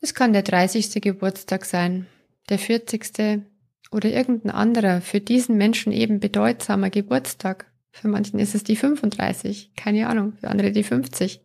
Es 0.00 0.14
kann 0.14 0.32
der 0.32 0.40
30. 0.40 1.02
Geburtstag 1.02 1.66
sein, 1.66 2.06
der 2.48 2.58
40. 2.58 3.42
oder 3.90 4.08
irgendein 4.08 4.52
anderer 4.52 5.02
für 5.02 5.20
diesen 5.20 5.58
Menschen 5.58 5.92
eben 5.92 6.18
bedeutsamer 6.18 6.88
Geburtstag. 6.88 7.70
Für 7.90 8.08
manchen 8.08 8.38
ist 8.38 8.54
es 8.54 8.64
die 8.64 8.76
35, 8.76 9.74
keine 9.76 10.08
Ahnung, 10.08 10.32
für 10.40 10.48
andere 10.48 10.72
die 10.72 10.82
50. 10.82 11.42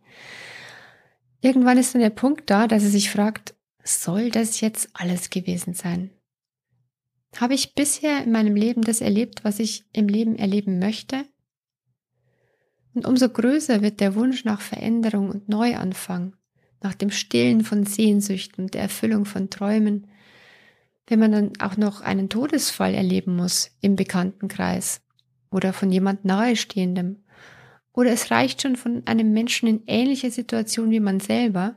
Irgendwann 1.42 1.76
ist 1.76 1.94
dann 1.94 2.00
der 2.00 2.08
Punkt 2.08 2.48
da, 2.48 2.66
dass 2.66 2.84
er 2.84 2.88
sich 2.88 3.10
fragt, 3.10 3.54
soll 3.84 4.30
das 4.30 4.60
jetzt 4.60 4.90
alles 4.94 5.30
gewesen 5.30 5.74
sein? 5.74 6.10
Habe 7.36 7.54
ich 7.54 7.74
bisher 7.74 8.22
in 8.22 8.32
meinem 8.32 8.54
Leben 8.54 8.82
das 8.82 9.00
erlebt, 9.00 9.44
was 9.44 9.58
ich 9.58 9.84
im 9.92 10.08
Leben 10.08 10.36
erleben 10.36 10.78
möchte? 10.78 11.24
Und 12.94 13.06
umso 13.06 13.28
größer 13.28 13.80
wird 13.80 14.00
der 14.00 14.14
Wunsch 14.14 14.44
nach 14.44 14.60
Veränderung 14.60 15.30
und 15.30 15.48
Neuanfang, 15.48 16.36
nach 16.82 16.94
dem 16.94 17.10
Stillen 17.10 17.64
von 17.64 17.86
Sehnsüchten, 17.86 18.68
der 18.68 18.82
Erfüllung 18.82 19.24
von 19.24 19.48
Träumen, 19.48 20.08
wenn 21.06 21.18
man 21.18 21.32
dann 21.32 21.52
auch 21.58 21.76
noch 21.76 22.00
einen 22.00 22.28
Todesfall 22.28 22.94
erleben 22.94 23.36
muss 23.36 23.70
im 23.80 23.96
Bekanntenkreis 23.96 25.00
oder 25.50 25.72
von 25.72 25.90
jemand 25.90 26.24
Nahestehendem. 26.24 27.24
Oder 27.92 28.10
es 28.10 28.30
reicht 28.30 28.62
schon 28.62 28.76
von 28.76 29.06
einem 29.06 29.32
Menschen 29.32 29.68
in 29.68 29.82
ähnlicher 29.86 30.30
Situation 30.30 30.90
wie 30.90 31.00
man 31.00 31.20
selber. 31.20 31.76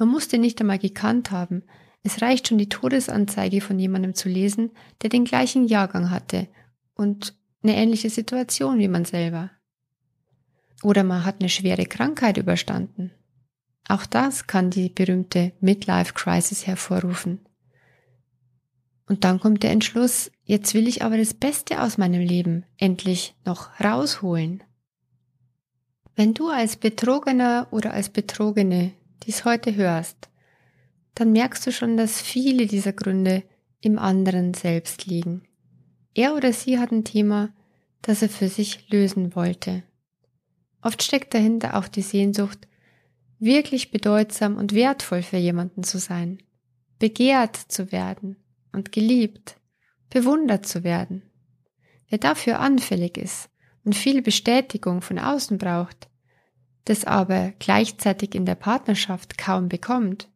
Man 0.00 0.08
muss 0.08 0.28
den 0.28 0.40
nicht 0.40 0.58
einmal 0.62 0.78
gekannt 0.78 1.30
haben. 1.30 1.62
Es 2.02 2.22
reicht 2.22 2.48
schon 2.48 2.56
die 2.56 2.70
Todesanzeige 2.70 3.60
von 3.60 3.78
jemandem 3.78 4.14
zu 4.14 4.30
lesen, 4.30 4.70
der 5.02 5.10
den 5.10 5.26
gleichen 5.26 5.66
Jahrgang 5.66 6.10
hatte 6.10 6.48
und 6.94 7.36
eine 7.62 7.76
ähnliche 7.76 8.08
Situation 8.08 8.78
wie 8.78 8.88
man 8.88 9.04
selber. 9.04 9.50
Oder 10.82 11.04
man 11.04 11.26
hat 11.26 11.40
eine 11.40 11.50
schwere 11.50 11.84
Krankheit 11.84 12.38
überstanden. 12.38 13.10
Auch 13.88 14.06
das 14.06 14.46
kann 14.46 14.70
die 14.70 14.88
berühmte 14.88 15.52
Midlife 15.60 16.14
Crisis 16.14 16.66
hervorrufen. 16.66 17.40
Und 19.06 19.24
dann 19.24 19.38
kommt 19.38 19.62
der 19.62 19.72
Entschluss, 19.72 20.30
jetzt 20.44 20.72
will 20.72 20.88
ich 20.88 21.02
aber 21.02 21.18
das 21.18 21.34
Beste 21.34 21.82
aus 21.82 21.98
meinem 21.98 22.22
Leben 22.22 22.64
endlich 22.78 23.34
noch 23.44 23.78
rausholen. 23.78 24.62
Wenn 26.14 26.32
du 26.32 26.48
als 26.48 26.76
Betrogener 26.76 27.68
oder 27.70 27.92
als 27.92 28.08
Betrogene 28.08 28.94
dies 29.24 29.44
heute 29.44 29.74
hörst, 29.74 30.28
dann 31.14 31.32
merkst 31.32 31.66
du 31.66 31.72
schon, 31.72 31.96
dass 31.96 32.20
viele 32.20 32.66
dieser 32.66 32.92
Gründe 32.92 33.42
im 33.80 33.98
anderen 33.98 34.54
selbst 34.54 35.06
liegen. 35.06 35.42
Er 36.14 36.34
oder 36.34 36.52
sie 36.52 36.78
hat 36.78 36.92
ein 36.92 37.04
Thema, 37.04 37.50
das 38.02 38.22
er 38.22 38.28
für 38.28 38.48
sich 38.48 38.90
lösen 38.90 39.34
wollte. 39.34 39.82
Oft 40.82 41.02
steckt 41.02 41.34
dahinter 41.34 41.76
auch 41.76 41.88
die 41.88 42.02
Sehnsucht, 42.02 42.66
wirklich 43.38 43.90
bedeutsam 43.90 44.56
und 44.56 44.74
wertvoll 44.74 45.22
für 45.22 45.36
jemanden 45.36 45.82
zu 45.82 45.98
sein, 45.98 46.38
begehrt 46.98 47.56
zu 47.56 47.92
werden 47.92 48.36
und 48.72 48.92
geliebt, 48.92 49.56
bewundert 50.10 50.66
zu 50.66 50.84
werden. 50.84 51.22
Wer 52.08 52.18
dafür 52.18 52.60
anfällig 52.60 53.16
ist 53.16 53.48
und 53.84 53.94
viel 53.94 54.20
Bestätigung 54.22 55.00
von 55.00 55.18
außen 55.18 55.58
braucht, 55.58 56.09
das 56.84 57.04
aber 57.04 57.52
gleichzeitig 57.58 58.34
in 58.34 58.46
der 58.46 58.54
Partnerschaft 58.54 59.38
kaum 59.38 59.68
bekommt, 59.68 60.28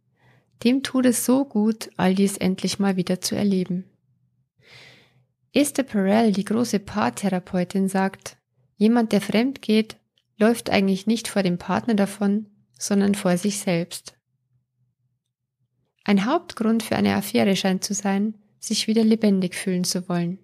dem 0.63 0.83
tut 0.83 1.07
es 1.07 1.25
so 1.25 1.45
gut, 1.45 1.91
all 1.97 2.15
dies 2.15 2.37
endlich 2.37 2.79
mal 2.79 2.97
wieder 2.97 3.21
zu 3.21 3.35
erleben. 3.35 3.85
Esther 5.53 5.85
Perel, 5.85 6.33
die 6.33 6.45
große 6.45 6.81
Paartherapeutin, 6.81 7.89
sagt, 7.89 8.37
jemand, 8.77 9.13
der 9.13 9.21
fremd 9.21 9.63
geht, 9.63 9.97
läuft 10.39 10.71
eigentlich 10.71 11.07
nicht 11.07 11.29
vor 11.29 11.43
dem 11.43 11.59
Partner 11.59 11.95
davon, 11.95 12.47
sondern 12.79 13.15
vor 13.15 13.37
sich 13.37 13.61
selbst. 13.61 14.15
Ein 16.05 16.27
Hauptgrund 16.27 16.83
für 16.83 16.97
eine 16.97 17.15
Affäre 17.15 17.57
scheint 17.57 17.85
zu 17.85 17.95
sein, 17.95 18.35
sich 18.59 18.87
wieder 18.89 19.05
lebendig 19.05 19.55
fühlen 19.55 19.85
zu 19.85 20.09
wollen. 20.09 20.39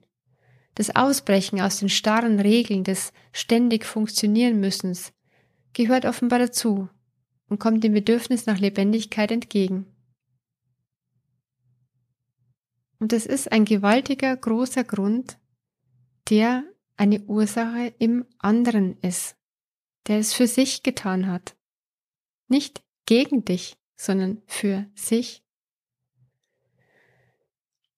Das 0.74 0.94
Ausbrechen 0.94 1.60
aus 1.60 1.80
den 1.80 1.88
starren 1.88 2.38
Regeln 2.38 2.84
des 2.84 3.12
ständig 3.32 3.84
funktionieren 3.84 4.60
müssens 4.60 5.12
gehört 5.72 6.04
offenbar 6.04 6.38
dazu 6.38 6.88
und 7.48 7.58
kommt 7.58 7.84
dem 7.84 7.92
Bedürfnis 7.92 8.46
nach 8.46 8.58
Lebendigkeit 8.58 9.30
entgegen. 9.30 9.86
Und 12.98 13.12
es 13.12 13.26
ist 13.26 13.50
ein 13.50 13.64
gewaltiger, 13.64 14.36
großer 14.36 14.84
Grund, 14.84 15.38
der 16.28 16.64
eine 16.96 17.20
Ursache 17.22 17.94
im 17.98 18.26
anderen 18.38 18.98
ist, 19.00 19.36
der 20.06 20.18
es 20.18 20.34
für 20.34 20.46
sich 20.46 20.82
getan 20.82 21.26
hat. 21.26 21.56
Nicht 22.48 22.82
gegen 23.06 23.44
dich, 23.44 23.78
sondern 23.96 24.42
für 24.46 24.86
sich. 24.94 25.42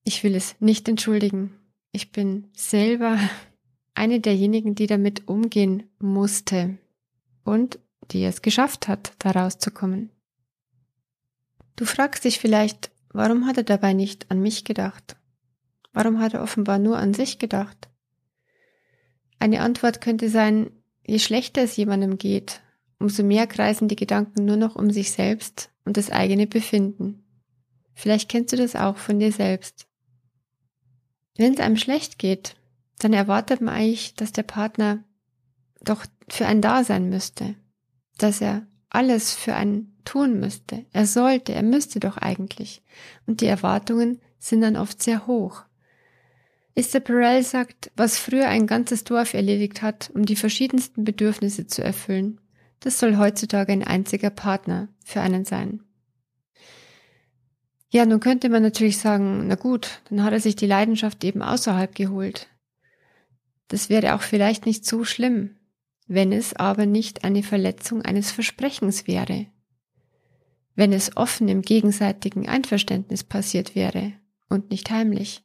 Ich 0.04 0.22
will 0.22 0.34
es 0.34 0.54
nicht 0.60 0.88
entschuldigen. 0.88 1.58
Ich 1.90 2.12
bin 2.12 2.48
selber 2.54 3.18
eine 3.94 4.20
derjenigen, 4.20 4.74
die 4.74 4.86
damit 4.86 5.26
umgehen 5.26 5.90
musste 5.98 6.78
und 7.44 7.78
die 8.10 8.24
es 8.24 8.42
geschafft 8.42 8.88
hat, 8.88 9.12
da 9.18 9.30
rauszukommen. 9.30 10.10
Du 11.76 11.84
fragst 11.84 12.24
dich 12.24 12.38
vielleicht, 12.38 12.90
warum 13.10 13.46
hat 13.46 13.56
er 13.56 13.62
dabei 13.62 13.92
nicht 13.92 14.30
an 14.30 14.40
mich 14.40 14.64
gedacht? 14.64 15.16
Warum 15.92 16.20
hat 16.20 16.34
er 16.34 16.42
offenbar 16.42 16.78
nur 16.78 16.98
an 16.98 17.14
sich 17.14 17.38
gedacht? 17.38 17.88
Eine 19.38 19.60
Antwort 19.60 20.00
könnte 20.00 20.28
sein, 20.28 20.70
je 21.06 21.18
schlechter 21.18 21.62
es 21.62 21.76
jemandem 21.76 22.18
geht, 22.18 22.60
umso 22.98 23.22
mehr 23.22 23.46
kreisen 23.46 23.88
die 23.88 23.96
Gedanken 23.96 24.44
nur 24.44 24.56
noch 24.56 24.76
um 24.76 24.90
sich 24.90 25.10
selbst 25.10 25.70
und 25.84 25.96
das 25.96 26.10
eigene 26.10 26.46
Befinden. 26.46 27.24
Vielleicht 27.94 28.28
kennst 28.28 28.52
du 28.52 28.56
das 28.56 28.76
auch 28.76 28.96
von 28.96 29.18
dir 29.18 29.32
selbst. 29.32 29.86
Wenn 31.36 31.54
es 31.54 31.60
einem 31.60 31.76
schlecht 31.76 32.18
geht, 32.18 32.56
dann 32.98 33.12
erwartet 33.12 33.60
man 33.60 33.74
eigentlich, 33.74 34.14
dass 34.14 34.32
der 34.32 34.44
Partner 34.44 35.04
doch 35.84 36.06
für 36.28 36.46
einen 36.46 36.62
da 36.62 36.84
sein 36.84 37.08
müsste, 37.08 37.54
dass 38.18 38.40
er 38.40 38.66
alles 38.88 39.34
für 39.34 39.54
einen 39.54 39.96
tun 40.04 40.38
müsste. 40.38 40.84
Er 40.92 41.06
sollte, 41.06 41.54
er 41.54 41.62
müsste 41.62 42.00
doch 42.00 42.16
eigentlich. 42.16 42.82
Und 43.26 43.40
die 43.40 43.46
Erwartungen 43.46 44.20
sind 44.38 44.60
dann 44.60 44.76
oft 44.76 45.02
sehr 45.02 45.26
hoch. 45.26 45.64
Esther 46.74 47.00
Perel 47.00 47.42
sagt, 47.42 47.90
was 47.96 48.18
früher 48.18 48.48
ein 48.48 48.66
ganzes 48.66 49.04
Dorf 49.04 49.34
erledigt 49.34 49.82
hat, 49.82 50.10
um 50.14 50.24
die 50.24 50.36
verschiedensten 50.36 51.04
Bedürfnisse 51.04 51.66
zu 51.66 51.82
erfüllen, 51.82 52.40
das 52.80 52.98
soll 52.98 53.16
heutzutage 53.18 53.72
ein 53.72 53.84
einziger 53.84 54.30
Partner 54.30 54.88
für 55.04 55.20
einen 55.20 55.44
sein. 55.44 55.82
Ja, 57.90 58.06
nun 58.06 58.20
könnte 58.20 58.48
man 58.48 58.62
natürlich 58.62 58.98
sagen, 58.98 59.46
na 59.48 59.54
gut, 59.54 60.00
dann 60.08 60.24
hat 60.24 60.32
er 60.32 60.40
sich 60.40 60.56
die 60.56 60.66
Leidenschaft 60.66 61.22
eben 61.24 61.42
außerhalb 61.42 61.94
geholt. 61.94 62.48
Das 63.68 63.90
wäre 63.90 64.14
auch 64.14 64.22
vielleicht 64.22 64.64
nicht 64.64 64.86
so 64.86 65.04
schlimm, 65.04 65.56
wenn 66.14 66.32
es 66.32 66.54
aber 66.54 66.84
nicht 66.84 67.24
eine 67.24 67.42
Verletzung 67.42 68.02
eines 68.02 68.30
Versprechens 68.30 69.06
wäre. 69.06 69.46
Wenn 70.74 70.92
es 70.92 71.16
offen 71.16 71.48
im 71.48 71.62
gegenseitigen 71.62 72.48
Einverständnis 72.48 73.24
passiert 73.24 73.74
wäre 73.74 74.12
und 74.48 74.70
nicht 74.70 74.90
heimlich. 74.90 75.42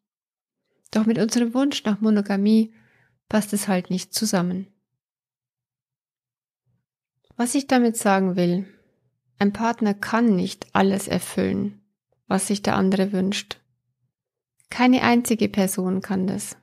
Doch 0.91 1.05
mit 1.05 1.19
unserem 1.19 1.53
Wunsch 1.53 1.83
nach 1.83 2.01
Monogamie 2.01 2.73
passt 3.29 3.53
es 3.53 3.67
halt 3.67 3.89
nicht 3.89 4.13
zusammen. 4.13 4.67
Was 7.35 7.55
ich 7.55 7.67
damit 7.67 7.95
sagen 7.95 8.35
will, 8.35 8.65
ein 9.39 9.53
Partner 9.53 9.93
kann 9.93 10.35
nicht 10.35 10.67
alles 10.73 11.07
erfüllen, 11.07 11.81
was 12.27 12.47
sich 12.47 12.61
der 12.61 12.75
andere 12.75 13.11
wünscht. 13.11 13.61
Keine 14.69 15.03
einzige 15.03 15.47
Person 15.47 16.01
kann 16.01 16.27
das. 16.27 16.57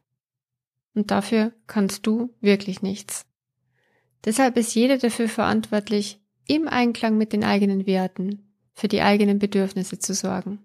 Und 0.95 1.11
dafür 1.11 1.53
kannst 1.67 2.07
du 2.07 2.35
wirklich 2.41 2.83
nichts. 2.83 3.27
Deshalb 4.25 4.57
ist 4.57 4.75
jeder 4.75 4.99
dafür 4.99 5.29
verantwortlich, 5.29 6.21
im 6.47 6.69
Einklang 6.69 7.17
mit 7.17 7.33
den 7.33 7.45
eigenen 7.45 7.87
Werten, 7.87 8.55
für 8.75 8.89
die 8.89 9.03
eigenen 9.03 9.39
Bedürfnisse 9.39 9.99
zu 9.99 10.15
sorgen. 10.15 10.59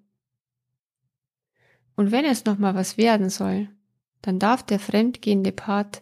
Und 1.95 2.11
wenn 2.11 2.25
es 2.25 2.45
nochmal 2.45 2.75
was 2.75 2.97
werden 2.97 3.29
soll, 3.29 3.69
dann 4.21 4.39
darf 4.39 4.63
der 4.63 4.79
fremdgehende 4.79 5.51
Part 5.51 6.01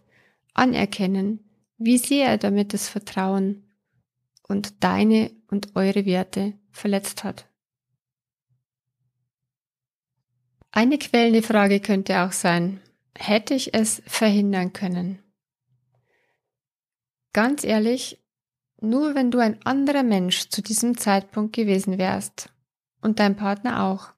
anerkennen, 0.54 1.40
wie 1.78 1.98
sehr 1.98 2.28
er 2.28 2.38
damit 2.38 2.74
das 2.74 2.90
Vertrauen 2.90 3.64
und 4.48 4.84
deine 4.84 5.32
und 5.50 5.76
eure 5.76 6.06
Werte 6.06 6.54
verletzt 6.72 7.24
hat. 7.24 7.48
Eine 10.72 10.98
quälende 10.98 11.42
Frage 11.42 11.80
könnte 11.80 12.22
auch 12.22 12.32
sein, 12.32 12.80
hätte 13.16 13.54
ich 13.54 13.74
es 13.74 14.02
verhindern 14.06 14.74
können? 14.74 15.20
Ganz 17.38 17.64
ehrlich, 17.64 18.20
nur 18.82 19.14
wenn 19.14 19.30
du 19.30 19.38
ein 19.38 19.64
anderer 19.64 20.02
Mensch 20.02 20.50
zu 20.50 20.64
diesem 20.64 20.98
Zeitpunkt 20.98 21.56
gewesen 21.56 22.00
wärst 22.00 22.50
und 23.00 23.20
dein 23.20 23.36
Partner 23.36 23.84
auch, 23.84 24.10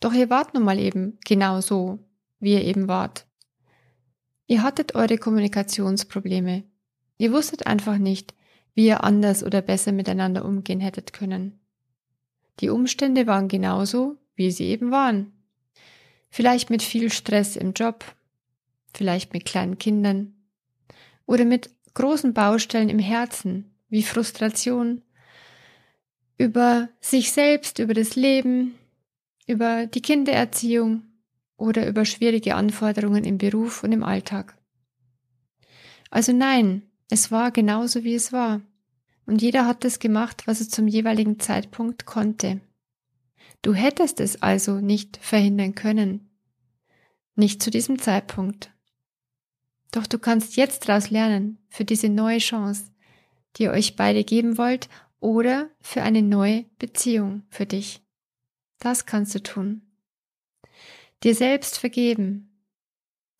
Doch 0.00 0.14
ihr 0.14 0.30
wart 0.30 0.54
nun 0.54 0.62
mal 0.62 0.78
eben 0.78 1.18
genau 1.26 1.60
so, 1.60 1.98
wie 2.38 2.54
ihr 2.54 2.64
eben 2.64 2.88
wart. 2.88 3.26
Ihr 4.46 4.62
hattet 4.62 4.94
eure 4.94 5.18
Kommunikationsprobleme. 5.18 6.64
Ihr 7.18 7.30
wusstet 7.30 7.66
einfach 7.66 7.98
nicht, 7.98 8.32
wie 8.72 8.86
ihr 8.86 9.04
anders 9.04 9.44
oder 9.44 9.60
besser 9.60 9.92
miteinander 9.92 10.46
umgehen 10.46 10.80
hättet 10.80 11.12
können. 11.12 11.60
Die 12.60 12.70
Umstände 12.70 13.26
waren 13.26 13.48
genauso, 13.48 14.16
wie 14.34 14.50
sie 14.50 14.64
eben 14.64 14.90
waren. 14.90 15.30
Vielleicht 16.30 16.70
mit 16.70 16.82
viel 16.82 17.10
Stress 17.10 17.56
im 17.56 17.74
Job, 17.74 18.02
vielleicht 18.94 19.34
mit 19.34 19.44
kleinen 19.44 19.76
Kindern 19.76 20.32
oder 21.26 21.44
mit 21.44 21.68
großen 21.94 22.34
Baustellen 22.34 22.88
im 22.88 22.98
Herzen, 22.98 23.74
wie 23.88 24.02
Frustration, 24.02 25.02
über 26.38 26.88
sich 27.00 27.32
selbst, 27.32 27.78
über 27.78 27.94
das 27.94 28.16
Leben, 28.16 28.74
über 29.46 29.86
die 29.86 30.00
Kindererziehung 30.00 31.02
oder 31.56 31.86
über 31.86 32.04
schwierige 32.04 32.54
Anforderungen 32.54 33.24
im 33.24 33.36
Beruf 33.36 33.84
und 33.84 33.92
im 33.92 34.02
Alltag. 34.02 34.56
Also 36.10 36.32
nein, 36.32 36.82
es 37.10 37.30
war 37.30 37.50
genauso 37.50 38.04
wie 38.04 38.14
es 38.14 38.32
war. 38.32 38.62
Und 39.26 39.42
jeder 39.42 39.66
hat 39.66 39.84
das 39.84 39.98
gemacht, 39.98 40.46
was 40.46 40.60
er 40.60 40.68
zum 40.68 40.88
jeweiligen 40.88 41.38
Zeitpunkt 41.38 42.06
konnte. 42.06 42.60
Du 43.62 43.74
hättest 43.74 44.20
es 44.20 44.42
also 44.42 44.80
nicht 44.80 45.18
verhindern 45.18 45.74
können. 45.74 46.30
Nicht 47.36 47.62
zu 47.62 47.70
diesem 47.70 47.98
Zeitpunkt. 47.98 48.72
Doch 49.90 50.06
du 50.06 50.18
kannst 50.18 50.56
jetzt 50.56 50.88
daraus 50.88 51.10
lernen 51.10 51.58
für 51.68 51.84
diese 51.84 52.08
neue 52.08 52.38
Chance, 52.38 52.90
die 53.56 53.64
ihr 53.64 53.72
euch 53.72 53.96
beide 53.96 54.24
geben 54.24 54.58
wollt 54.58 54.88
oder 55.18 55.68
für 55.80 56.02
eine 56.02 56.22
neue 56.22 56.64
Beziehung 56.78 57.42
für 57.50 57.66
dich. 57.66 58.00
Das 58.78 59.06
kannst 59.06 59.34
du 59.34 59.42
tun. 59.42 59.82
Dir 61.22 61.34
selbst 61.34 61.78
vergeben, 61.78 62.50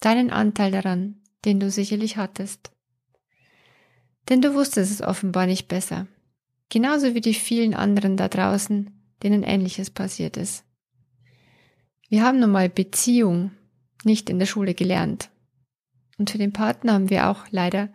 deinen 0.01 0.31
Anteil 0.31 0.71
daran, 0.71 1.23
den 1.45 1.61
du 1.61 1.71
sicherlich 1.71 2.17
hattest. 2.17 2.71
Denn 4.29 4.43
du 4.43 4.55
wusstest 4.55 4.93
es 4.93 5.03
offenbar 5.03 5.47
nicht 5.47 5.69
besser, 5.69 6.07
genauso 6.69 7.15
wie 7.15 7.21
die 7.21 7.35
vielen 7.35 7.75
anderen 7.75 8.17
da 8.17 8.29
draußen, 8.29 8.91
denen 9.23 9.43
ähnliches 9.43 9.91
passiert 9.91 10.37
ist. 10.37 10.65
Wir 12.09 12.23
haben 12.23 12.41
nun 12.41 12.51
mal 12.51 12.69
Beziehung 12.69 13.53
nicht 14.05 14.29
in 14.29 14.39
der 14.39 14.47
Schule 14.47 14.75
gelernt. 14.75 15.31
Und 16.21 16.29
für 16.29 16.37
den 16.37 16.53
Partner 16.53 16.93
haben 16.93 17.09
wir 17.09 17.31
auch 17.31 17.47
leider 17.51 17.89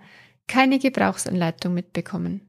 keine 0.47 0.79
Gebrauchsanleitung 0.79 1.75
mitbekommen. 1.75 2.41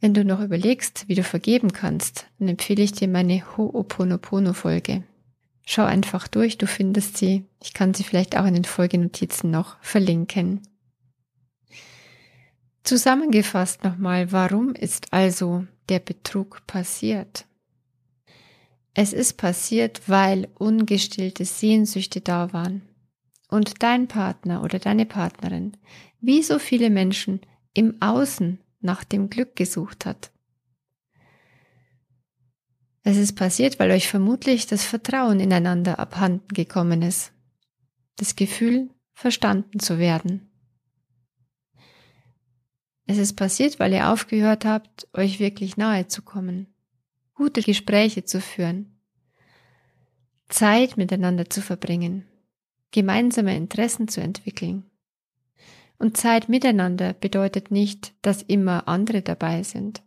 Wenn 0.00 0.14
du 0.14 0.24
noch 0.24 0.40
überlegst, 0.40 1.06
wie 1.06 1.16
du 1.16 1.22
vergeben 1.22 1.70
kannst, 1.74 2.28
dann 2.38 2.48
empfehle 2.48 2.82
ich 2.82 2.92
dir 2.92 3.08
meine 3.08 3.42
Ho'oponopono-Folge. 3.42 5.02
Schau 5.66 5.84
einfach 5.84 6.28
durch, 6.28 6.56
du 6.56 6.66
findest 6.66 7.18
sie. 7.18 7.44
Ich 7.62 7.74
kann 7.74 7.92
sie 7.92 8.04
vielleicht 8.04 8.38
auch 8.38 8.46
in 8.46 8.54
den 8.54 8.64
Folgenotizen 8.64 9.50
noch 9.50 9.76
verlinken. 9.82 10.62
Zusammengefasst 12.84 13.84
nochmal, 13.84 14.32
warum 14.32 14.74
ist 14.74 15.12
also 15.12 15.66
der 15.90 15.98
Betrug 15.98 16.66
passiert? 16.66 17.44
Es 18.94 19.12
ist 19.12 19.34
passiert, 19.34 20.00
weil 20.08 20.48
ungestillte 20.54 21.44
Sehnsüchte 21.44 22.22
da 22.22 22.54
waren 22.54 22.88
und 23.52 23.82
dein 23.82 24.08
Partner 24.08 24.62
oder 24.64 24.78
deine 24.78 25.04
Partnerin, 25.04 25.76
wie 26.20 26.42
so 26.42 26.58
viele 26.58 26.88
Menschen, 26.88 27.42
im 27.74 28.00
Außen 28.00 28.58
nach 28.80 29.04
dem 29.04 29.28
Glück 29.28 29.56
gesucht 29.56 30.06
hat. 30.06 30.32
Es 33.02 33.18
ist 33.18 33.34
passiert, 33.34 33.78
weil 33.78 33.90
euch 33.90 34.08
vermutlich 34.08 34.66
das 34.66 34.84
Vertrauen 34.84 35.38
ineinander 35.38 35.98
abhanden 35.98 36.48
gekommen 36.48 37.02
ist. 37.02 37.32
Das 38.16 38.36
Gefühl, 38.36 38.88
verstanden 39.12 39.80
zu 39.80 39.98
werden. 39.98 40.50
Es 43.06 43.18
ist 43.18 43.34
passiert, 43.34 43.78
weil 43.78 43.92
ihr 43.92 44.08
aufgehört 44.10 44.64
habt, 44.64 45.08
euch 45.12 45.40
wirklich 45.40 45.76
nahe 45.76 46.06
zu 46.06 46.22
kommen, 46.22 46.72
gute 47.34 47.60
Gespräche 47.60 48.24
zu 48.24 48.40
führen, 48.40 48.98
Zeit 50.48 50.96
miteinander 50.96 51.50
zu 51.50 51.60
verbringen 51.60 52.31
gemeinsame 52.92 53.56
Interessen 53.56 54.06
zu 54.06 54.20
entwickeln. 54.20 54.84
Und 55.98 56.16
Zeit 56.16 56.48
miteinander 56.48 57.12
bedeutet 57.12 57.70
nicht, 57.70 58.14
dass 58.22 58.42
immer 58.42 58.88
andere 58.88 59.22
dabei 59.22 59.62
sind. 59.62 60.02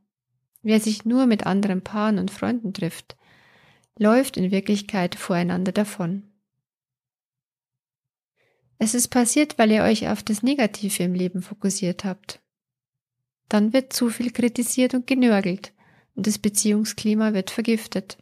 Wer 0.61 0.79
sich 0.79 1.05
nur 1.05 1.25
mit 1.25 1.45
anderen 1.45 1.83
Paaren 1.83 2.17
und 2.17 2.31
Freunden 2.31 2.73
trifft, 2.73 3.15
läuft 3.97 4.37
in 4.37 4.51
Wirklichkeit 4.51 5.15
voreinander 5.15 5.71
davon. 5.71 6.23
Es 8.77 8.93
ist 8.93 9.07
passiert, 9.07 9.57
weil 9.57 9.71
ihr 9.71 9.83
euch 9.83 10.09
auf 10.09 10.21
das 10.23 10.43
Negative 10.43 11.03
im 11.03 11.13
Leben 11.13 11.41
fokussiert 11.41 12.03
habt. 12.03 12.41
Dann 13.47 13.73
wird 13.73 13.93
zu 13.93 14.09
viel 14.09 14.31
kritisiert 14.31 14.93
und 14.93 15.07
genörgelt 15.07 15.71
und 16.15 16.27
das 16.27 16.39
Beziehungsklima 16.39 17.33
wird 17.33 17.51
vergiftet. 17.51 18.17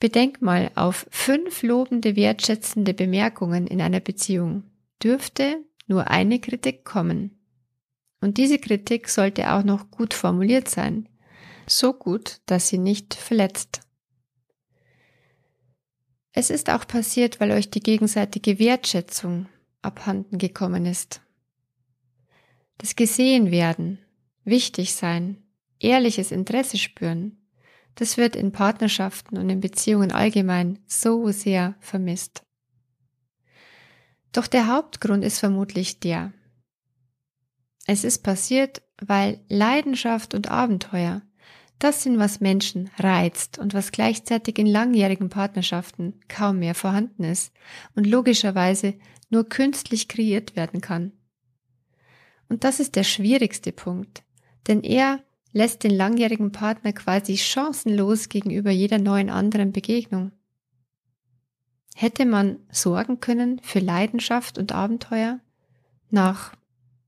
Bedenk 0.00 0.40
mal, 0.40 0.70
auf 0.74 1.06
fünf 1.10 1.62
lobende, 1.62 2.16
wertschätzende 2.16 2.94
Bemerkungen 2.94 3.66
in 3.66 3.82
einer 3.82 4.00
Beziehung 4.00 4.64
dürfte 5.02 5.62
nur 5.86 6.08
eine 6.08 6.40
Kritik 6.40 6.84
kommen. 6.84 7.38
Und 8.22 8.38
diese 8.38 8.58
Kritik 8.58 9.08
sollte 9.08 9.52
auch 9.52 9.62
noch 9.62 9.90
gut 9.90 10.14
formuliert 10.14 10.68
sein. 10.68 11.08
So 11.66 11.92
gut, 11.92 12.40
dass 12.46 12.68
sie 12.68 12.78
nicht 12.78 13.14
verletzt. 13.14 13.80
Es 16.32 16.48
ist 16.48 16.70
auch 16.70 16.86
passiert, 16.86 17.40
weil 17.40 17.50
euch 17.50 17.70
die 17.70 17.80
gegenseitige 17.80 18.58
Wertschätzung 18.58 19.46
abhanden 19.82 20.38
gekommen 20.38 20.86
ist. 20.86 21.20
Das 22.78 22.96
Gesehen 22.96 23.50
werden, 23.50 23.98
wichtig 24.44 24.94
sein, 24.94 25.42
ehrliches 25.78 26.30
Interesse 26.30 26.78
spüren, 26.78 27.39
das 28.00 28.16
wird 28.16 28.34
in 28.34 28.50
Partnerschaften 28.50 29.36
und 29.36 29.50
in 29.50 29.60
Beziehungen 29.60 30.10
allgemein 30.10 30.78
so 30.86 31.30
sehr 31.32 31.74
vermisst. 31.80 32.46
Doch 34.32 34.46
der 34.46 34.68
Hauptgrund 34.68 35.22
ist 35.22 35.38
vermutlich 35.38 36.00
der. 36.00 36.32
Es 37.86 38.04
ist 38.04 38.22
passiert, 38.22 38.80
weil 39.02 39.44
Leidenschaft 39.50 40.32
und 40.32 40.50
Abenteuer, 40.50 41.20
das 41.78 42.02
sind, 42.02 42.18
was 42.18 42.40
Menschen 42.40 42.88
reizt 42.96 43.58
und 43.58 43.74
was 43.74 43.92
gleichzeitig 43.92 44.58
in 44.58 44.66
langjährigen 44.66 45.28
Partnerschaften 45.28 46.20
kaum 46.26 46.60
mehr 46.60 46.74
vorhanden 46.74 47.24
ist 47.24 47.52
und 47.94 48.06
logischerweise 48.06 48.94
nur 49.28 49.46
künstlich 49.46 50.08
kreiert 50.08 50.56
werden 50.56 50.80
kann. 50.80 51.12
Und 52.48 52.64
das 52.64 52.80
ist 52.80 52.96
der 52.96 53.04
schwierigste 53.04 53.72
Punkt, 53.72 54.22
denn 54.68 54.82
er 54.82 55.22
lässt 55.52 55.84
den 55.84 55.90
langjährigen 55.92 56.52
Partner 56.52 56.92
quasi 56.92 57.36
chancenlos 57.36 58.28
gegenüber 58.28 58.70
jeder 58.70 58.98
neuen 58.98 59.30
anderen 59.30 59.72
Begegnung. 59.72 60.32
Hätte 61.94 62.24
man 62.24 62.60
sorgen 62.70 63.20
können 63.20 63.60
für 63.62 63.80
Leidenschaft 63.80 64.58
und 64.58 64.72
Abenteuer 64.72 65.40
nach, 66.10 66.54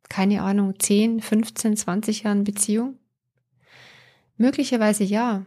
keine 0.08 0.42
Ahnung, 0.42 0.78
10, 0.78 1.20
15, 1.20 1.76
20 1.76 2.22
Jahren 2.24 2.44
Beziehung? 2.44 2.98
Möglicherweise 4.36 5.04
ja. 5.04 5.46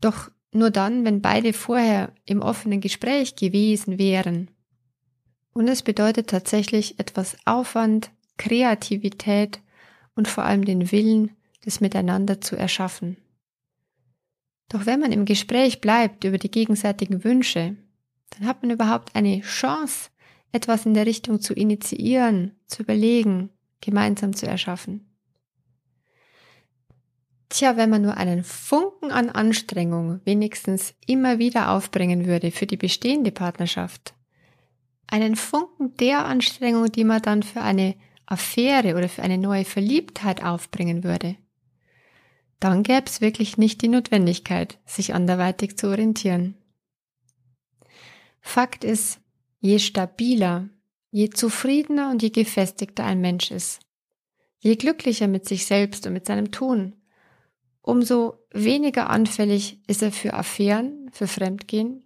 Doch 0.00 0.30
nur 0.52 0.70
dann, 0.70 1.04
wenn 1.04 1.20
beide 1.20 1.52
vorher 1.52 2.12
im 2.24 2.40
offenen 2.40 2.80
Gespräch 2.80 3.36
gewesen 3.36 3.98
wären. 3.98 4.50
Und 5.52 5.68
es 5.68 5.82
bedeutet 5.82 6.30
tatsächlich 6.30 6.98
etwas 6.98 7.36
Aufwand, 7.44 8.10
Kreativität 8.36 9.60
und 10.14 10.28
vor 10.28 10.44
allem 10.44 10.64
den 10.64 10.90
Willen, 10.92 11.36
das 11.64 11.80
Miteinander 11.80 12.40
zu 12.40 12.56
erschaffen. 12.56 13.16
Doch 14.68 14.86
wenn 14.86 15.00
man 15.00 15.12
im 15.12 15.24
Gespräch 15.24 15.80
bleibt 15.80 16.24
über 16.24 16.38
die 16.38 16.50
gegenseitigen 16.50 17.24
Wünsche, 17.24 17.76
dann 18.30 18.46
hat 18.46 18.62
man 18.62 18.70
überhaupt 18.70 19.14
eine 19.16 19.40
Chance, 19.40 20.10
etwas 20.52 20.86
in 20.86 20.94
der 20.94 21.06
Richtung 21.06 21.40
zu 21.40 21.54
initiieren, 21.54 22.56
zu 22.66 22.82
überlegen, 22.82 23.50
gemeinsam 23.80 24.34
zu 24.34 24.46
erschaffen. 24.46 25.06
Tja, 27.48 27.76
wenn 27.76 27.90
man 27.90 28.02
nur 28.02 28.16
einen 28.16 28.44
Funken 28.44 29.10
an 29.10 29.28
Anstrengung 29.28 30.20
wenigstens 30.24 30.94
immer 31.06 31.40
wieder 31.40 31.72
aufbringen 31.72 32.26
würde 32.26 32.52
für 32.52 32.66
die 32.66 32.76
bestehende 32.76 33.32
Partnerschaft, 33.32 34.14
einen 35.08 35.34
Funken 35.34 35.96
der 35.96 36.24
Anstrengung, 36.24 36.92
die 36.92 37.02
man 37.02 37.20
dann 37.20 37.42
für 37.42 37.60
eine 37.60 37.96
Affäre 38.26 38.94
oder 38.96 39.08
für 39.08 39.22
eine 39.22 39.38
neue 39.38 39.64
Verliebtheit 39.64 40.44
aufbringen 40.44 41.02
würde, 41.02 41.36
dann 42.60 42.82
gäbe 42.82 43.06
es 43.06 43.22
wirklich 43.22 43.56
nicht 43.56 43.80
die 43.80 43.88
Notwendigkeit, 43.88 44.78
sich 44.84 45.14
anderweitig 45.14 45.78
zu 45.78 45.88
orientieren. 45.88 46.56
Fakt 48.42 48.84
ist, 48.84 49.20
je 49.60 49.78
stabiler, 49.78 50.68
je 51.10 51.30
zufriedener 51.30 52.10
und 52.10 52.22
je 52.22 52.30
gefestigter 52.30 53.04
ein 53.04 53.20
Mensch 53.20 53.50
ist, 53.50 53.80
je 54.58 54.76
glücklicher 54.76 55.26
mit 55.26 55.48
sich 55.48 55.66
selbst 55.66 56.06
und 56.06 56.12
mit 56.12 56.26
seinem 56.26 56.50
Tun, 56.50 56.96
umso 57.80 58.34
weniger 58.52 59.08
anfällig 59.08 59.80
ist 59.86 60.02
er 60.02 60.12
für 60.12 60.34
Affären, 60.34 61.10
für 61.12 61.26
Fremdgehen 61.26 62.04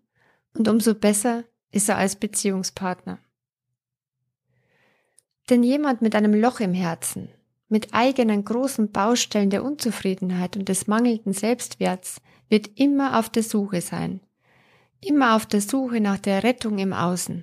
und 0.55 0.69
umso 0.69 0.95
besser 0.95 1.45
ist 1.73 1.89
er 1.89 1.99
als 1.99 2.17
Beziehungspartner. 2.17 3.19
Denn 5.51 5.63
jemand 5.63 6.01
mit 6.01 6.15
einem 6.15 6.33
Loch 6.33 6.61
im 6.61 6.73
Herzen, 6.73 7.29
mit 7.75 7.93
eigenen 7.93 8.45
großen 8.45 8.93
Baustellen 8.93 9.51
der 9.51 9.65
Unzufriedenheit 9.65 10.57
und 10.57 10.69
des 10.69 10.87
mangelnden 10.87 11.33
Selbstwerts 11.33 12.21
wird 12.49 12.71
immer 12.79 13.19
auf 13.19 13.31
der 13.31 13.43
Suche 13.43 13.81
sein. 13.81 14.21
Immer 15.01 15.35
auf 15.35 15.45
der 15.45 15.61
Suche 15.61 16.01
nach 16.01 16.19
der 16.19 16.45
Rettung 16.45 16.79
im 16.79 16.93
Außen. 16.93 17.43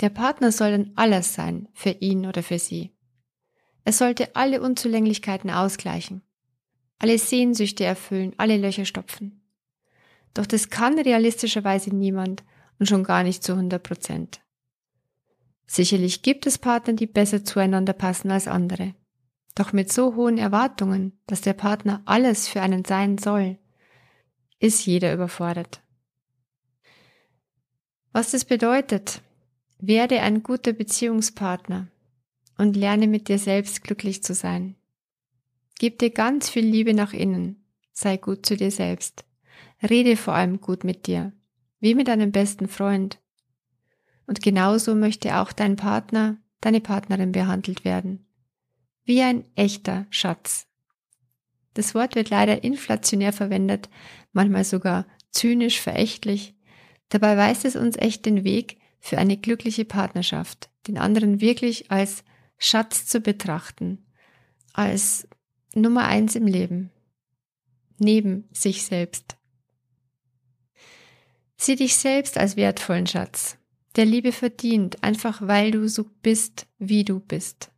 Der 0.00 0.10
Partner 0.10 0.52
soll 0.52 0.70
dann 0.70 0.92
alles 0.94 1.34
sein, 1.34 1.66
für 1.74 1.90
ihn 1.90 2.26
oder 2.26 2.44
für 2.44 2.60
sie. 2.60 2.92
Er 3.82 3.92
sollte 3.92 4.36
alle 4.36 4.60
Unzulänglichkeiten 4.60 5.50
ausgleichen, 5.50 6.22
alle 7.00 7.18
Sehnsüchte 7.18 7.82
erfüllen, 7.82 8.34
alle 8.36 8.58
Löcher 8.58 8.84
stopfen. 8.84 9.42
Doch 10.32 10.46
das 10.46 10.70
kann 10.70 10.96
realistischerweise 10.96 11.90
niemand 11.90 12.44
und 12.78 12.86
schon 12.86 13.02
gar 13.02 13.24
nicht 13.24 13.42
zu 13.42 13.54
100 13.54 13.82
Prozent. 13.82 14.40
Sicherlich 15.66 16.22
gibt 16.22 16.46
es 16.46 16.56
Partner, 16.56 16.92
die 16.92 17.08
besser 17.08 17.44
zueinander 17.44 17.94
passen 17.94 18.30
als 18.30 18.46
andere. 18.46 18.94
Doch 19.56 19.72
mit 19.72 19.90
so 19.90 20.14
hohen 20.14 20.36
Erwartungen, 20.36 21.18
dass 21.26 21.40
der 21.40 21.54
Partner 21.54 22.02
alles 22.04 22.46
für 22.46 22.60
einen 22.60 22.84
sein 22.84 23.16
soll, 23.16 23.58
ist 24.60 24.84
jeder 24.84 25.12
überfordert. 25.14 25.80
Was 28.12 28.30
das 28.30 28.44
bedeutet, 28.44 29.22
werde 29.78 30.20
ein 30.20 30.42
guter 30.42 30.74
Beziehungspartner 30.74 31.88
und 32.58 32.76
lerne 32.76 33.06
mit 33.06 33.28
dir 33.28 33.38
selbst 33.38 33.82
glücklich 33.82 34.22
zu 34.22 34.34
sein. 34.34 34.76
Gib 35.78 35.98
dir 35.98 36.10
ganz 36.10 36.50
viel 36.50 36.64
Liebe 36.64 36.92
nach 36.92 37.14
innen, 37.14 37.64
sei 37.92 38.18
gut 38.18 38.44
zu 38.44 38.58
dir 38.58 38.70
selbst. 38.70 39.24
Rede 39.82 40.18
vor 40.18 40.34
allem 40.34 40.60
gut 40.60 40.84
mit 40.84 41.06
dir, 41.06 41.32
wie 41.80 41.94
mit 41.94 42.08
deinem 42.08 42.30
besten 42.30 42.68
Freund. 42.68 43.20
Und 44.26 44.42
genauso 44.42 44.94
möchte 44.94 45.38
auch 45.38 45.52
dein 45.52 45.76
Partner, 45.76 46.36
deine 46.60 46.82
Partnerin 46.82 47.32
behandelt 47.32 47.84
werden 47.84 48.25
wie 49.06 49.22
ein 49.22 49.44
echter 49.54 50.06
Schatz. 50.10 50.66
Das 51.74 51.94
Wort 51.94 52.14
wird 52.14 52.30
leider 52.30 52.64
inflationär 52.64 53.32
verwendet, 53.32 53.88
manchmal 54.32 54.64
sogar 54.64 55.06
zynisch 55.30 55.80
verächtlich. 55.80 56.54
Dabei 57.08 57.36
weist 57.36 57.64
es 57.64 57.76
uns 57.76 57.96
echt 57.96 58.26
den 58.26 58.44
Weg 58.44 58.78
für 58.98 59.18
eine 59.18 59.36
glückliche 59.36 59.84
Partnerschaft, 59.84 60.70
den 60.88 60.98
anderen 60.98 61.40
wirklich 61.40 61.90
als 61.90 62.24
Schatz 62.58 63.06
zu 63.06 63.20
betrachten, 63.20 64.06
als 64.72 65.28
Nummer 65.74 66.06
eins 66.06 66.34
im 66.34 66.46
Leben, 66.46 66.90
neben 67.98 68.48
sich 68.52 68.84
selbst. 68.84 69.36
Sieh 71.56 71.76
dich 71.76 71.96
selbst 71.96 72.38
als 72.38 72.56
wertvollen 72.56 73.06
Schatz, 73.06 73.58
der 73.94 74.06
Liebe 74.06 74.32
verdient, 74.32 75.02
einfach 75.04 75.40
weil 75.46 75.70
du 75.70 75.88
so 75.88 76.04
bist, 76.22 76.66
wie 76.78 77.04
du 77.04 77.20
bist. 77.20 77.70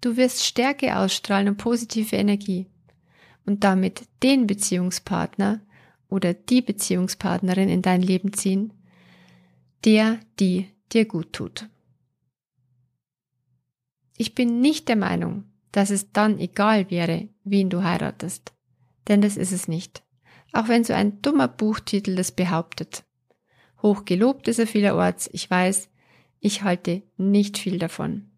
Du 0.00 0.16
wirst 0.16 0.44
Stärke 0.44 0.96
ausstrahlen 0.96 1.48
und 1.48 1.56
positive 1.56 2.16
Energie 2.16 2.66
und 3.46 3.64
damit 3.64 4.02
den 4.22 4.46
Beziehungspartner 4.46 5.60
oder 6.08 6.34
die 6.34 6.62
Beziehungspartnerin 6.62 7.68
in 7.68 7.82
dein 7.82 8.02
Leben 8.02 8.32
ziehen, 8.32 8.72
der, 9.84 10.20
die 10.38 10.68
dir 10.92 11.04
gut 11.04 11.32
tut. 11.32 11.68
Ich 14.16 14.34
bin 14.34 14.60
nicht 14.60 14.88
der 14.88 14.96
Meinung, 14.96 15.44
dass 15.72 15.90
es 15.90 16.12
dann 16.12 16.38
egal 16.38 16.90
wäre, 16.90 17.28
wen 17.44 17.70
du 17.70 17.82
heiratest, 17.82 18.52
denn 19.06 19.20
das 19.20 19.36
ist 19.36 19.52
es 19.52 19.68
nicht, 19.68 20.02
auch 20.52 20.68
wenn 20.68 20.84
so 20.84 20.92
ein 20.92 21.22
dummer 21.22 21.48
Buchtitel 21.48 22.16
das 22.16 22.32
behauptet. 22.32 23.04
Hochgelobt 23.82 24.48
ist 24.48 24.58
er 24.58 24.66
vielerorts, 24.66 25.30
ich 25.32 25.48
weiß, 25.48 25.88
ich 26.40 26.62
halte 26.62 27.02
nicht 27.16 27.58
viel 27.58 27.78
davon. 27.78 28.30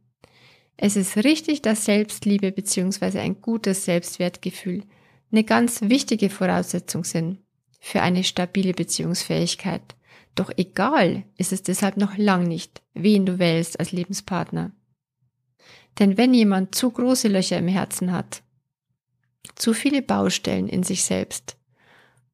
Es 0.82 0.96
ist 0.96 1.18
richtig, 1.18 1.60
dass 1.60 1.84
Selbstliebe 1.84 2.52
bzw. 2.52 3.18
ein 3.18 3.42
gutes 3.42 3.84
Selbstwertgefühl 3.84 4.84
eine 5.30 5.44
ganz 5.44 5.82
wichtige 5.82 6.30
Voraussetzung 6.30 7.04
sind 7.04 7.38
für 7.80 8.00
eine 8.00 8.24
stabile 8.24 8.72
Beziehungsfähigkeit. 8.72 9.82
Doch 10.34 10.50
egal 10.56 11.24
ist 11.36 11.52
es 11.52 11.62
deshalb 11.62 11.98
noch 11.98 12.16
lang 12.16 12.44
nicht, 12.44 12.80
wen 12.94 13.26
du 13.26 13.38
wählst 13.38 13.78
als 13.78 13.92
Lebenspartner. 13.92 14.72
Denn 15.98 16.16
wenn 16.16 16.32
jemand 16.32 16.74
zu 16.74 16.90
große 16.90 17.28
Löcher 17.28 17.58
im 17.58 17.68
Herzen 17.68 18.10
hat, 18.10 18.42
zu 19.56 19.74
viele 19.74 20.00
Baustellen 20.00 20.66
in 20.66 20.82
sich 20.82 21.04
selbst 21.04 21.58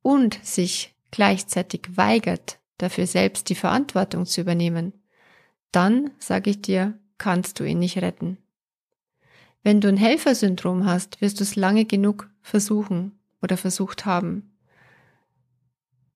und 0.02 0.38
sich 0.44 0.94
gleichzeitig 1.10 1.96
weigert, 1.96 2.60
dafür 2.78 3.08
selbst 3.08 3.48
die 3.48 3.56
Verantwortung 3.56 4.24
zu 4.24 4.40
übernehmen, 4.40 4.92
dann, 5.72 6.12
sage 6.20 6.50
ich 6.50 6.62
dir, 6.62 6.96
kannst 7.18 7.60
du 7.60 7.64
ihn 7.64 7.78
nicht 7.78 7.98
retten. 7.98 8.38
Wenn 9.62 9.80
du 9.80 9.88
ein 9.88 9.96
Helfersyndrom 9.96 10.86
hast, 10.86 11.20
wirst 11.20 11.40
du 11.40 11.44
es 11.44 11.56
lange 11.56 11.84
genug 11.84 12.30
versuchen 12.40 13.18
oder 13.42 13.56
versucht 13.56 14.06
haben. 14.06 14.52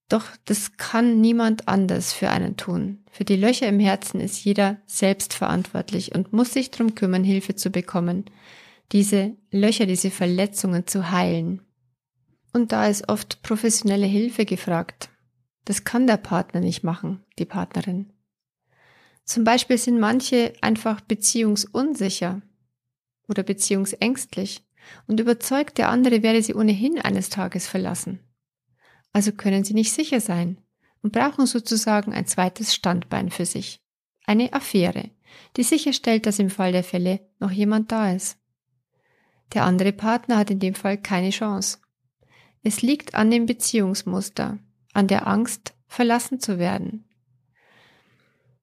Doch 0.08 0.26
das 0.44 0.76
kann 0.76 1.20
niemand 1.20 1.68
anders 1.68 2.12
für 2.12 2.30
einen 2.30 2.56
tun. 2.56 2.98
Für 3.10 3.24
die 3.24 3.36
Löcher 3.36 3.68
im 3.68 3.78
Herzen 3.78 4.20
ist 4.20 4.44
jeder 4.44 4.78
selbst 4.86 5.34
verantwortlich 5.34 6.14
und 6.14 6.32
muss 6.32 6.52
sich 6.52 6.70
darum 6.70 6.94
kümmern, 6.94 7.24
Hilfe 7.24 7.54
zu 7.54 7.70
bekommen, 7.70 8.24
diese 8.92 9.36
Löcher, 9.52 9.86
diese 9.86 10.10
Verletzungen 10.10 10.86
zu 10.86 11.12
heilen. 11.12 11.62
Und 12.52 12.72
da 12.72 12.86
ist 12.86 13.08
oft 13.08 13.42
professionelle 13.42 14.06
Hilfe 14.06 14.44
gefragt. 14.44 15.10
Das 15.64 15.84
kann 15.84 16.08
der 16.08 16.16
Partner 16.16 16.60
nicht 16.60 16.82
machen, 16.82 17.22
die 17.38 17.44
Partnerin. 17.44 18.12
Zum 19.30 19.44
Beispiel 19.44 19.78
sind 19.78 20.00
manche 20.00 20.54
einfach 20.60 21.00
beziehungsunsicher 21.02 22.42
oder 23.28 23.44
beziehungsängstlich 23.44 24.64
und 25.06 25.20
überzeugt, 25.20 25.78
der 25.78 25.88
andere 25.88 26.24
werde 26.24 26.42
sie 26.42 26.52
ohnehin 26.52 27.00
eines 27.00 27.28
Tages 27.28 27.68
verlassen. 27.68 28.18
Also 29.12 29.30
können 29.30 29.62
sie 29.62 29.72
nicht 29.72 29.92
sicher 29.92 30.18
sein 30.18 30.58
und 31.04 31.12
brauchen 31.12 31.46
sozusagen 31.46 32.12
ein 32.12 32.26
zweites 32.26 32.74
Standbein 32.74 33.30
für 33.30 33.46
sich. 33.46 33.80
Eine 34.26 34.52
Affäre, 34.52 35.10
die 35.56 35.62
sicherstellt, 35.62 36.26
dass 36.26 36.40
im 36.40 36.50
Fall 36.50 36.72
der 36.72 36.82
Fälle 36.82 37.20
noch 37.38 37.52
jemand 37.52 37.92
da 37.92 38.10
ist. 38.10 38.36
Der 39.54 39.62
andere 39.62 39.92
Partner 39.92 40.38
hat 40.38 40.50
in 40.50 40.58
dem 40.58 40.74
Fall 40.74 40.98
keine 40.98 41.30
Chance. 41.30 41.78
Es 42.64 42.82
liegt 42.82 43.14
an 43.14 43.30
dem 43.30 43.46
Beziehungsmuster, 43.46 44.58
an 44.92 45.06
der 45.06 45.28
Angst, 45.28 45.74
verlassen 45.86 46.40
zu 46.40 46.58
werden, 46.58 47.04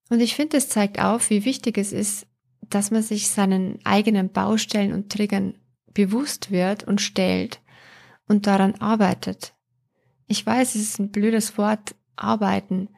und 0.10 0.20
ich 0.20 0.36
finde, 0.36 0.58
es 0.58 0.70
zeigt 0.70 1.00
auf, 1.00 1.30
wie 1.30 1.46
wichtig 1.46 1.78
es 1.78 1.92
ist, 1.92 2.28
dass 2.62 2.92
man 2.92 3.04
sich 3.04 3.30
seinen 3.30 3.80
eigenen 3.86 4.32
Baustellen 4.32 4.94
und 4.94 5.12
Triggern 5.12 5.56
bewusst 5.94 6.52
wird 6.52 6.84
und 6.84 7.02
stellt 7.02 7.62
und 8.28 8.48
daran 8.48 8.76
arbeitet. 8.76 9.54
Ich 10.28 10.46
weiß, 10.46 10.76
es 10.76 10.82
ist 10.82 11.00
ein 11.00 11.12
blödes 11.12 11.58
Wort, 11.58 11.96
arbeiten. 12.16 12.90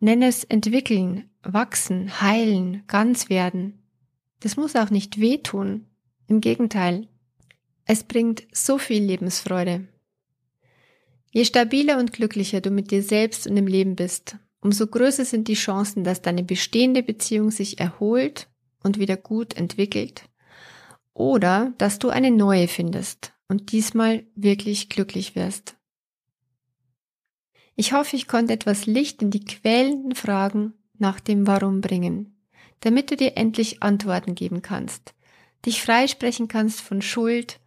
Nenne 0.00 0.26
es 0.26 0.44
entwickeln, 0.44 1.30
wachsen, 1.42 2.20
heilen, 2.20 2.84
ganz 2.86 3.28
werden. 3.28 3.82
Das 4.40 4.56
muss 4.56 4.76
auch 4.76 4.90
nicht 4.90 5.20
wehtun. 5.20 5.86
Im 6.26 6.40
Gegenteil. 6.40 7.08
Es 7.84 8.04
bringt 8.04 8.46
so 8.52 8.78
viel 8.78 9.02
Lebensfreude. 9.02 9.86
Je 11.30 11.44
stabiler 11.44 11.98
und 11.98 12.12
glücklicher 12.12 12.60
du 12.60 12.70
mit 12.70 12.90
dir 12.90 13.02
selbst 13.02 13.46
und 13.46 13.56
im 13.56 13.66
Leben 13.66 13.94
bist, 13.94 14.38
umso 14.64 14.86
größer 14.86 15.26
sind 15.26 15.46
die 15.46 15.54
Chancen, 15.54 16.04
dass 16.04 16.22
deine 16.22 16.42
bestehende 16.42 17.02
Beziehung 17.02 17.50
sich 17.50 17.78
erholt 17.78 18.48
und 18.82 18.98
wieder 18.98 19.16
gut 19.16 19.54
entwickelt 19.54 20.24
oder 21.12 21.74
dass 21.78 21.98
du 21.98 22.08
eine 22.08 22.30
neue 22.30 22.66
findest 22.66 23.34
und 23.46 23.72
diesmal 23.72 24.24
wirklich 24.34 24.88
glücklich 24.88 25.36
wirst. 25.36 25.76
Ich 27.76 27.92
hoffe, 27.92 28.16
ich 28.16 28.26
konnte 28.26 28.54
etwas 28.54 28.86
Licht 28.86 29.20
in 29.20 29.30
die 29.30 29.44
quälenden 29.44 30.14
Fragen 30.14 30.72
nach 30.98 31.20
dem 31.20 31.46
Warum 31.46 31.82
bringen, 31.82 32.34
damit 32.80 33.10
du 33.10 33.16
dir 33.16 33.36
endlich 33.36 33.82
Antworten 33.82 34.34
geben 34.34 34.62
kannst, 34.62 35.14
dich 35.66 35.82
freisprechen 35.82 36.48
kannst 36.48 36.80
von 36.80 37.02
Schuld 37.02 37.60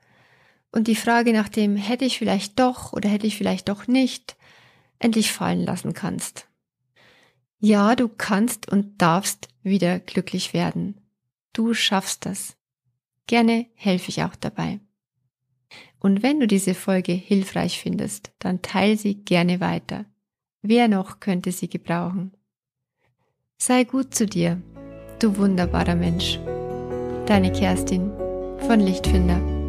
und 0.72 0.88
die 0.88 0.96
Frage 0.96 1.32
nach 1.32 1.50
dem 1.50 1.76
hätte 1.76 2.06
ich 2.06 2.18
vielleicht 2.18 2.58
doch 2.60 2.92
oder 2.94 3.08
hätte 3.08 3.28
ich 3.28 3.38
vielleicht 3.38 3.70
doch 3.70 3.88
nicht 3.88 4.36
endlich 4.98 5.32
fallen 5.32 5.64
lassen 5.64 5.94
kannst. 5.94 6.47
Ja, 7.60 7.96
du 7.96 8.08
kannst 8.08 8.72
und 8.72 9.02
darfst 9.02 9.48
wieder 9.64 10.00
glücklich 10.00 10.54
werden. 10.54 11.02
Du 11.54 11.74
schaffst 11.74 12.26
das. 12.26 12.56
Gerne 13.26 13.66
helfe 13.76 14.10
ich 14.10 14.24
auch 14.24 14.36
dabei. 14.36 14.80
Und 16.00 16.22
wenn 16.22 16.40
du 16.40 16.48
diese 16.48 16.76
Folge 16.76 17.12
hilfreich 17.12 17.80
findest, 17.80 18.32
dann 18.40 18.62
teile 18.62 18.96
sie 18.96 19.16
gerne 19.16 19.60
weiter. 19.60 20.06
Wer 20.62 20.88
noch 20.88 21.20
könnte 21.20 21.52
sie 21.52 21.68
gebrauchen? 21.70 22.32
Sei 23.58 23.84
gut 23.84 24.14
zu 24.14 24.28
dir, 24.28 24.62
du 25.20 25.38
wunderbarer 25.38 25.96
Mensch. 25.96 26.40
Deine 27.26 27.52
Kerstin 27.52 28.12
von 28.68 28.80
Lichtfinder. 28.80 29.67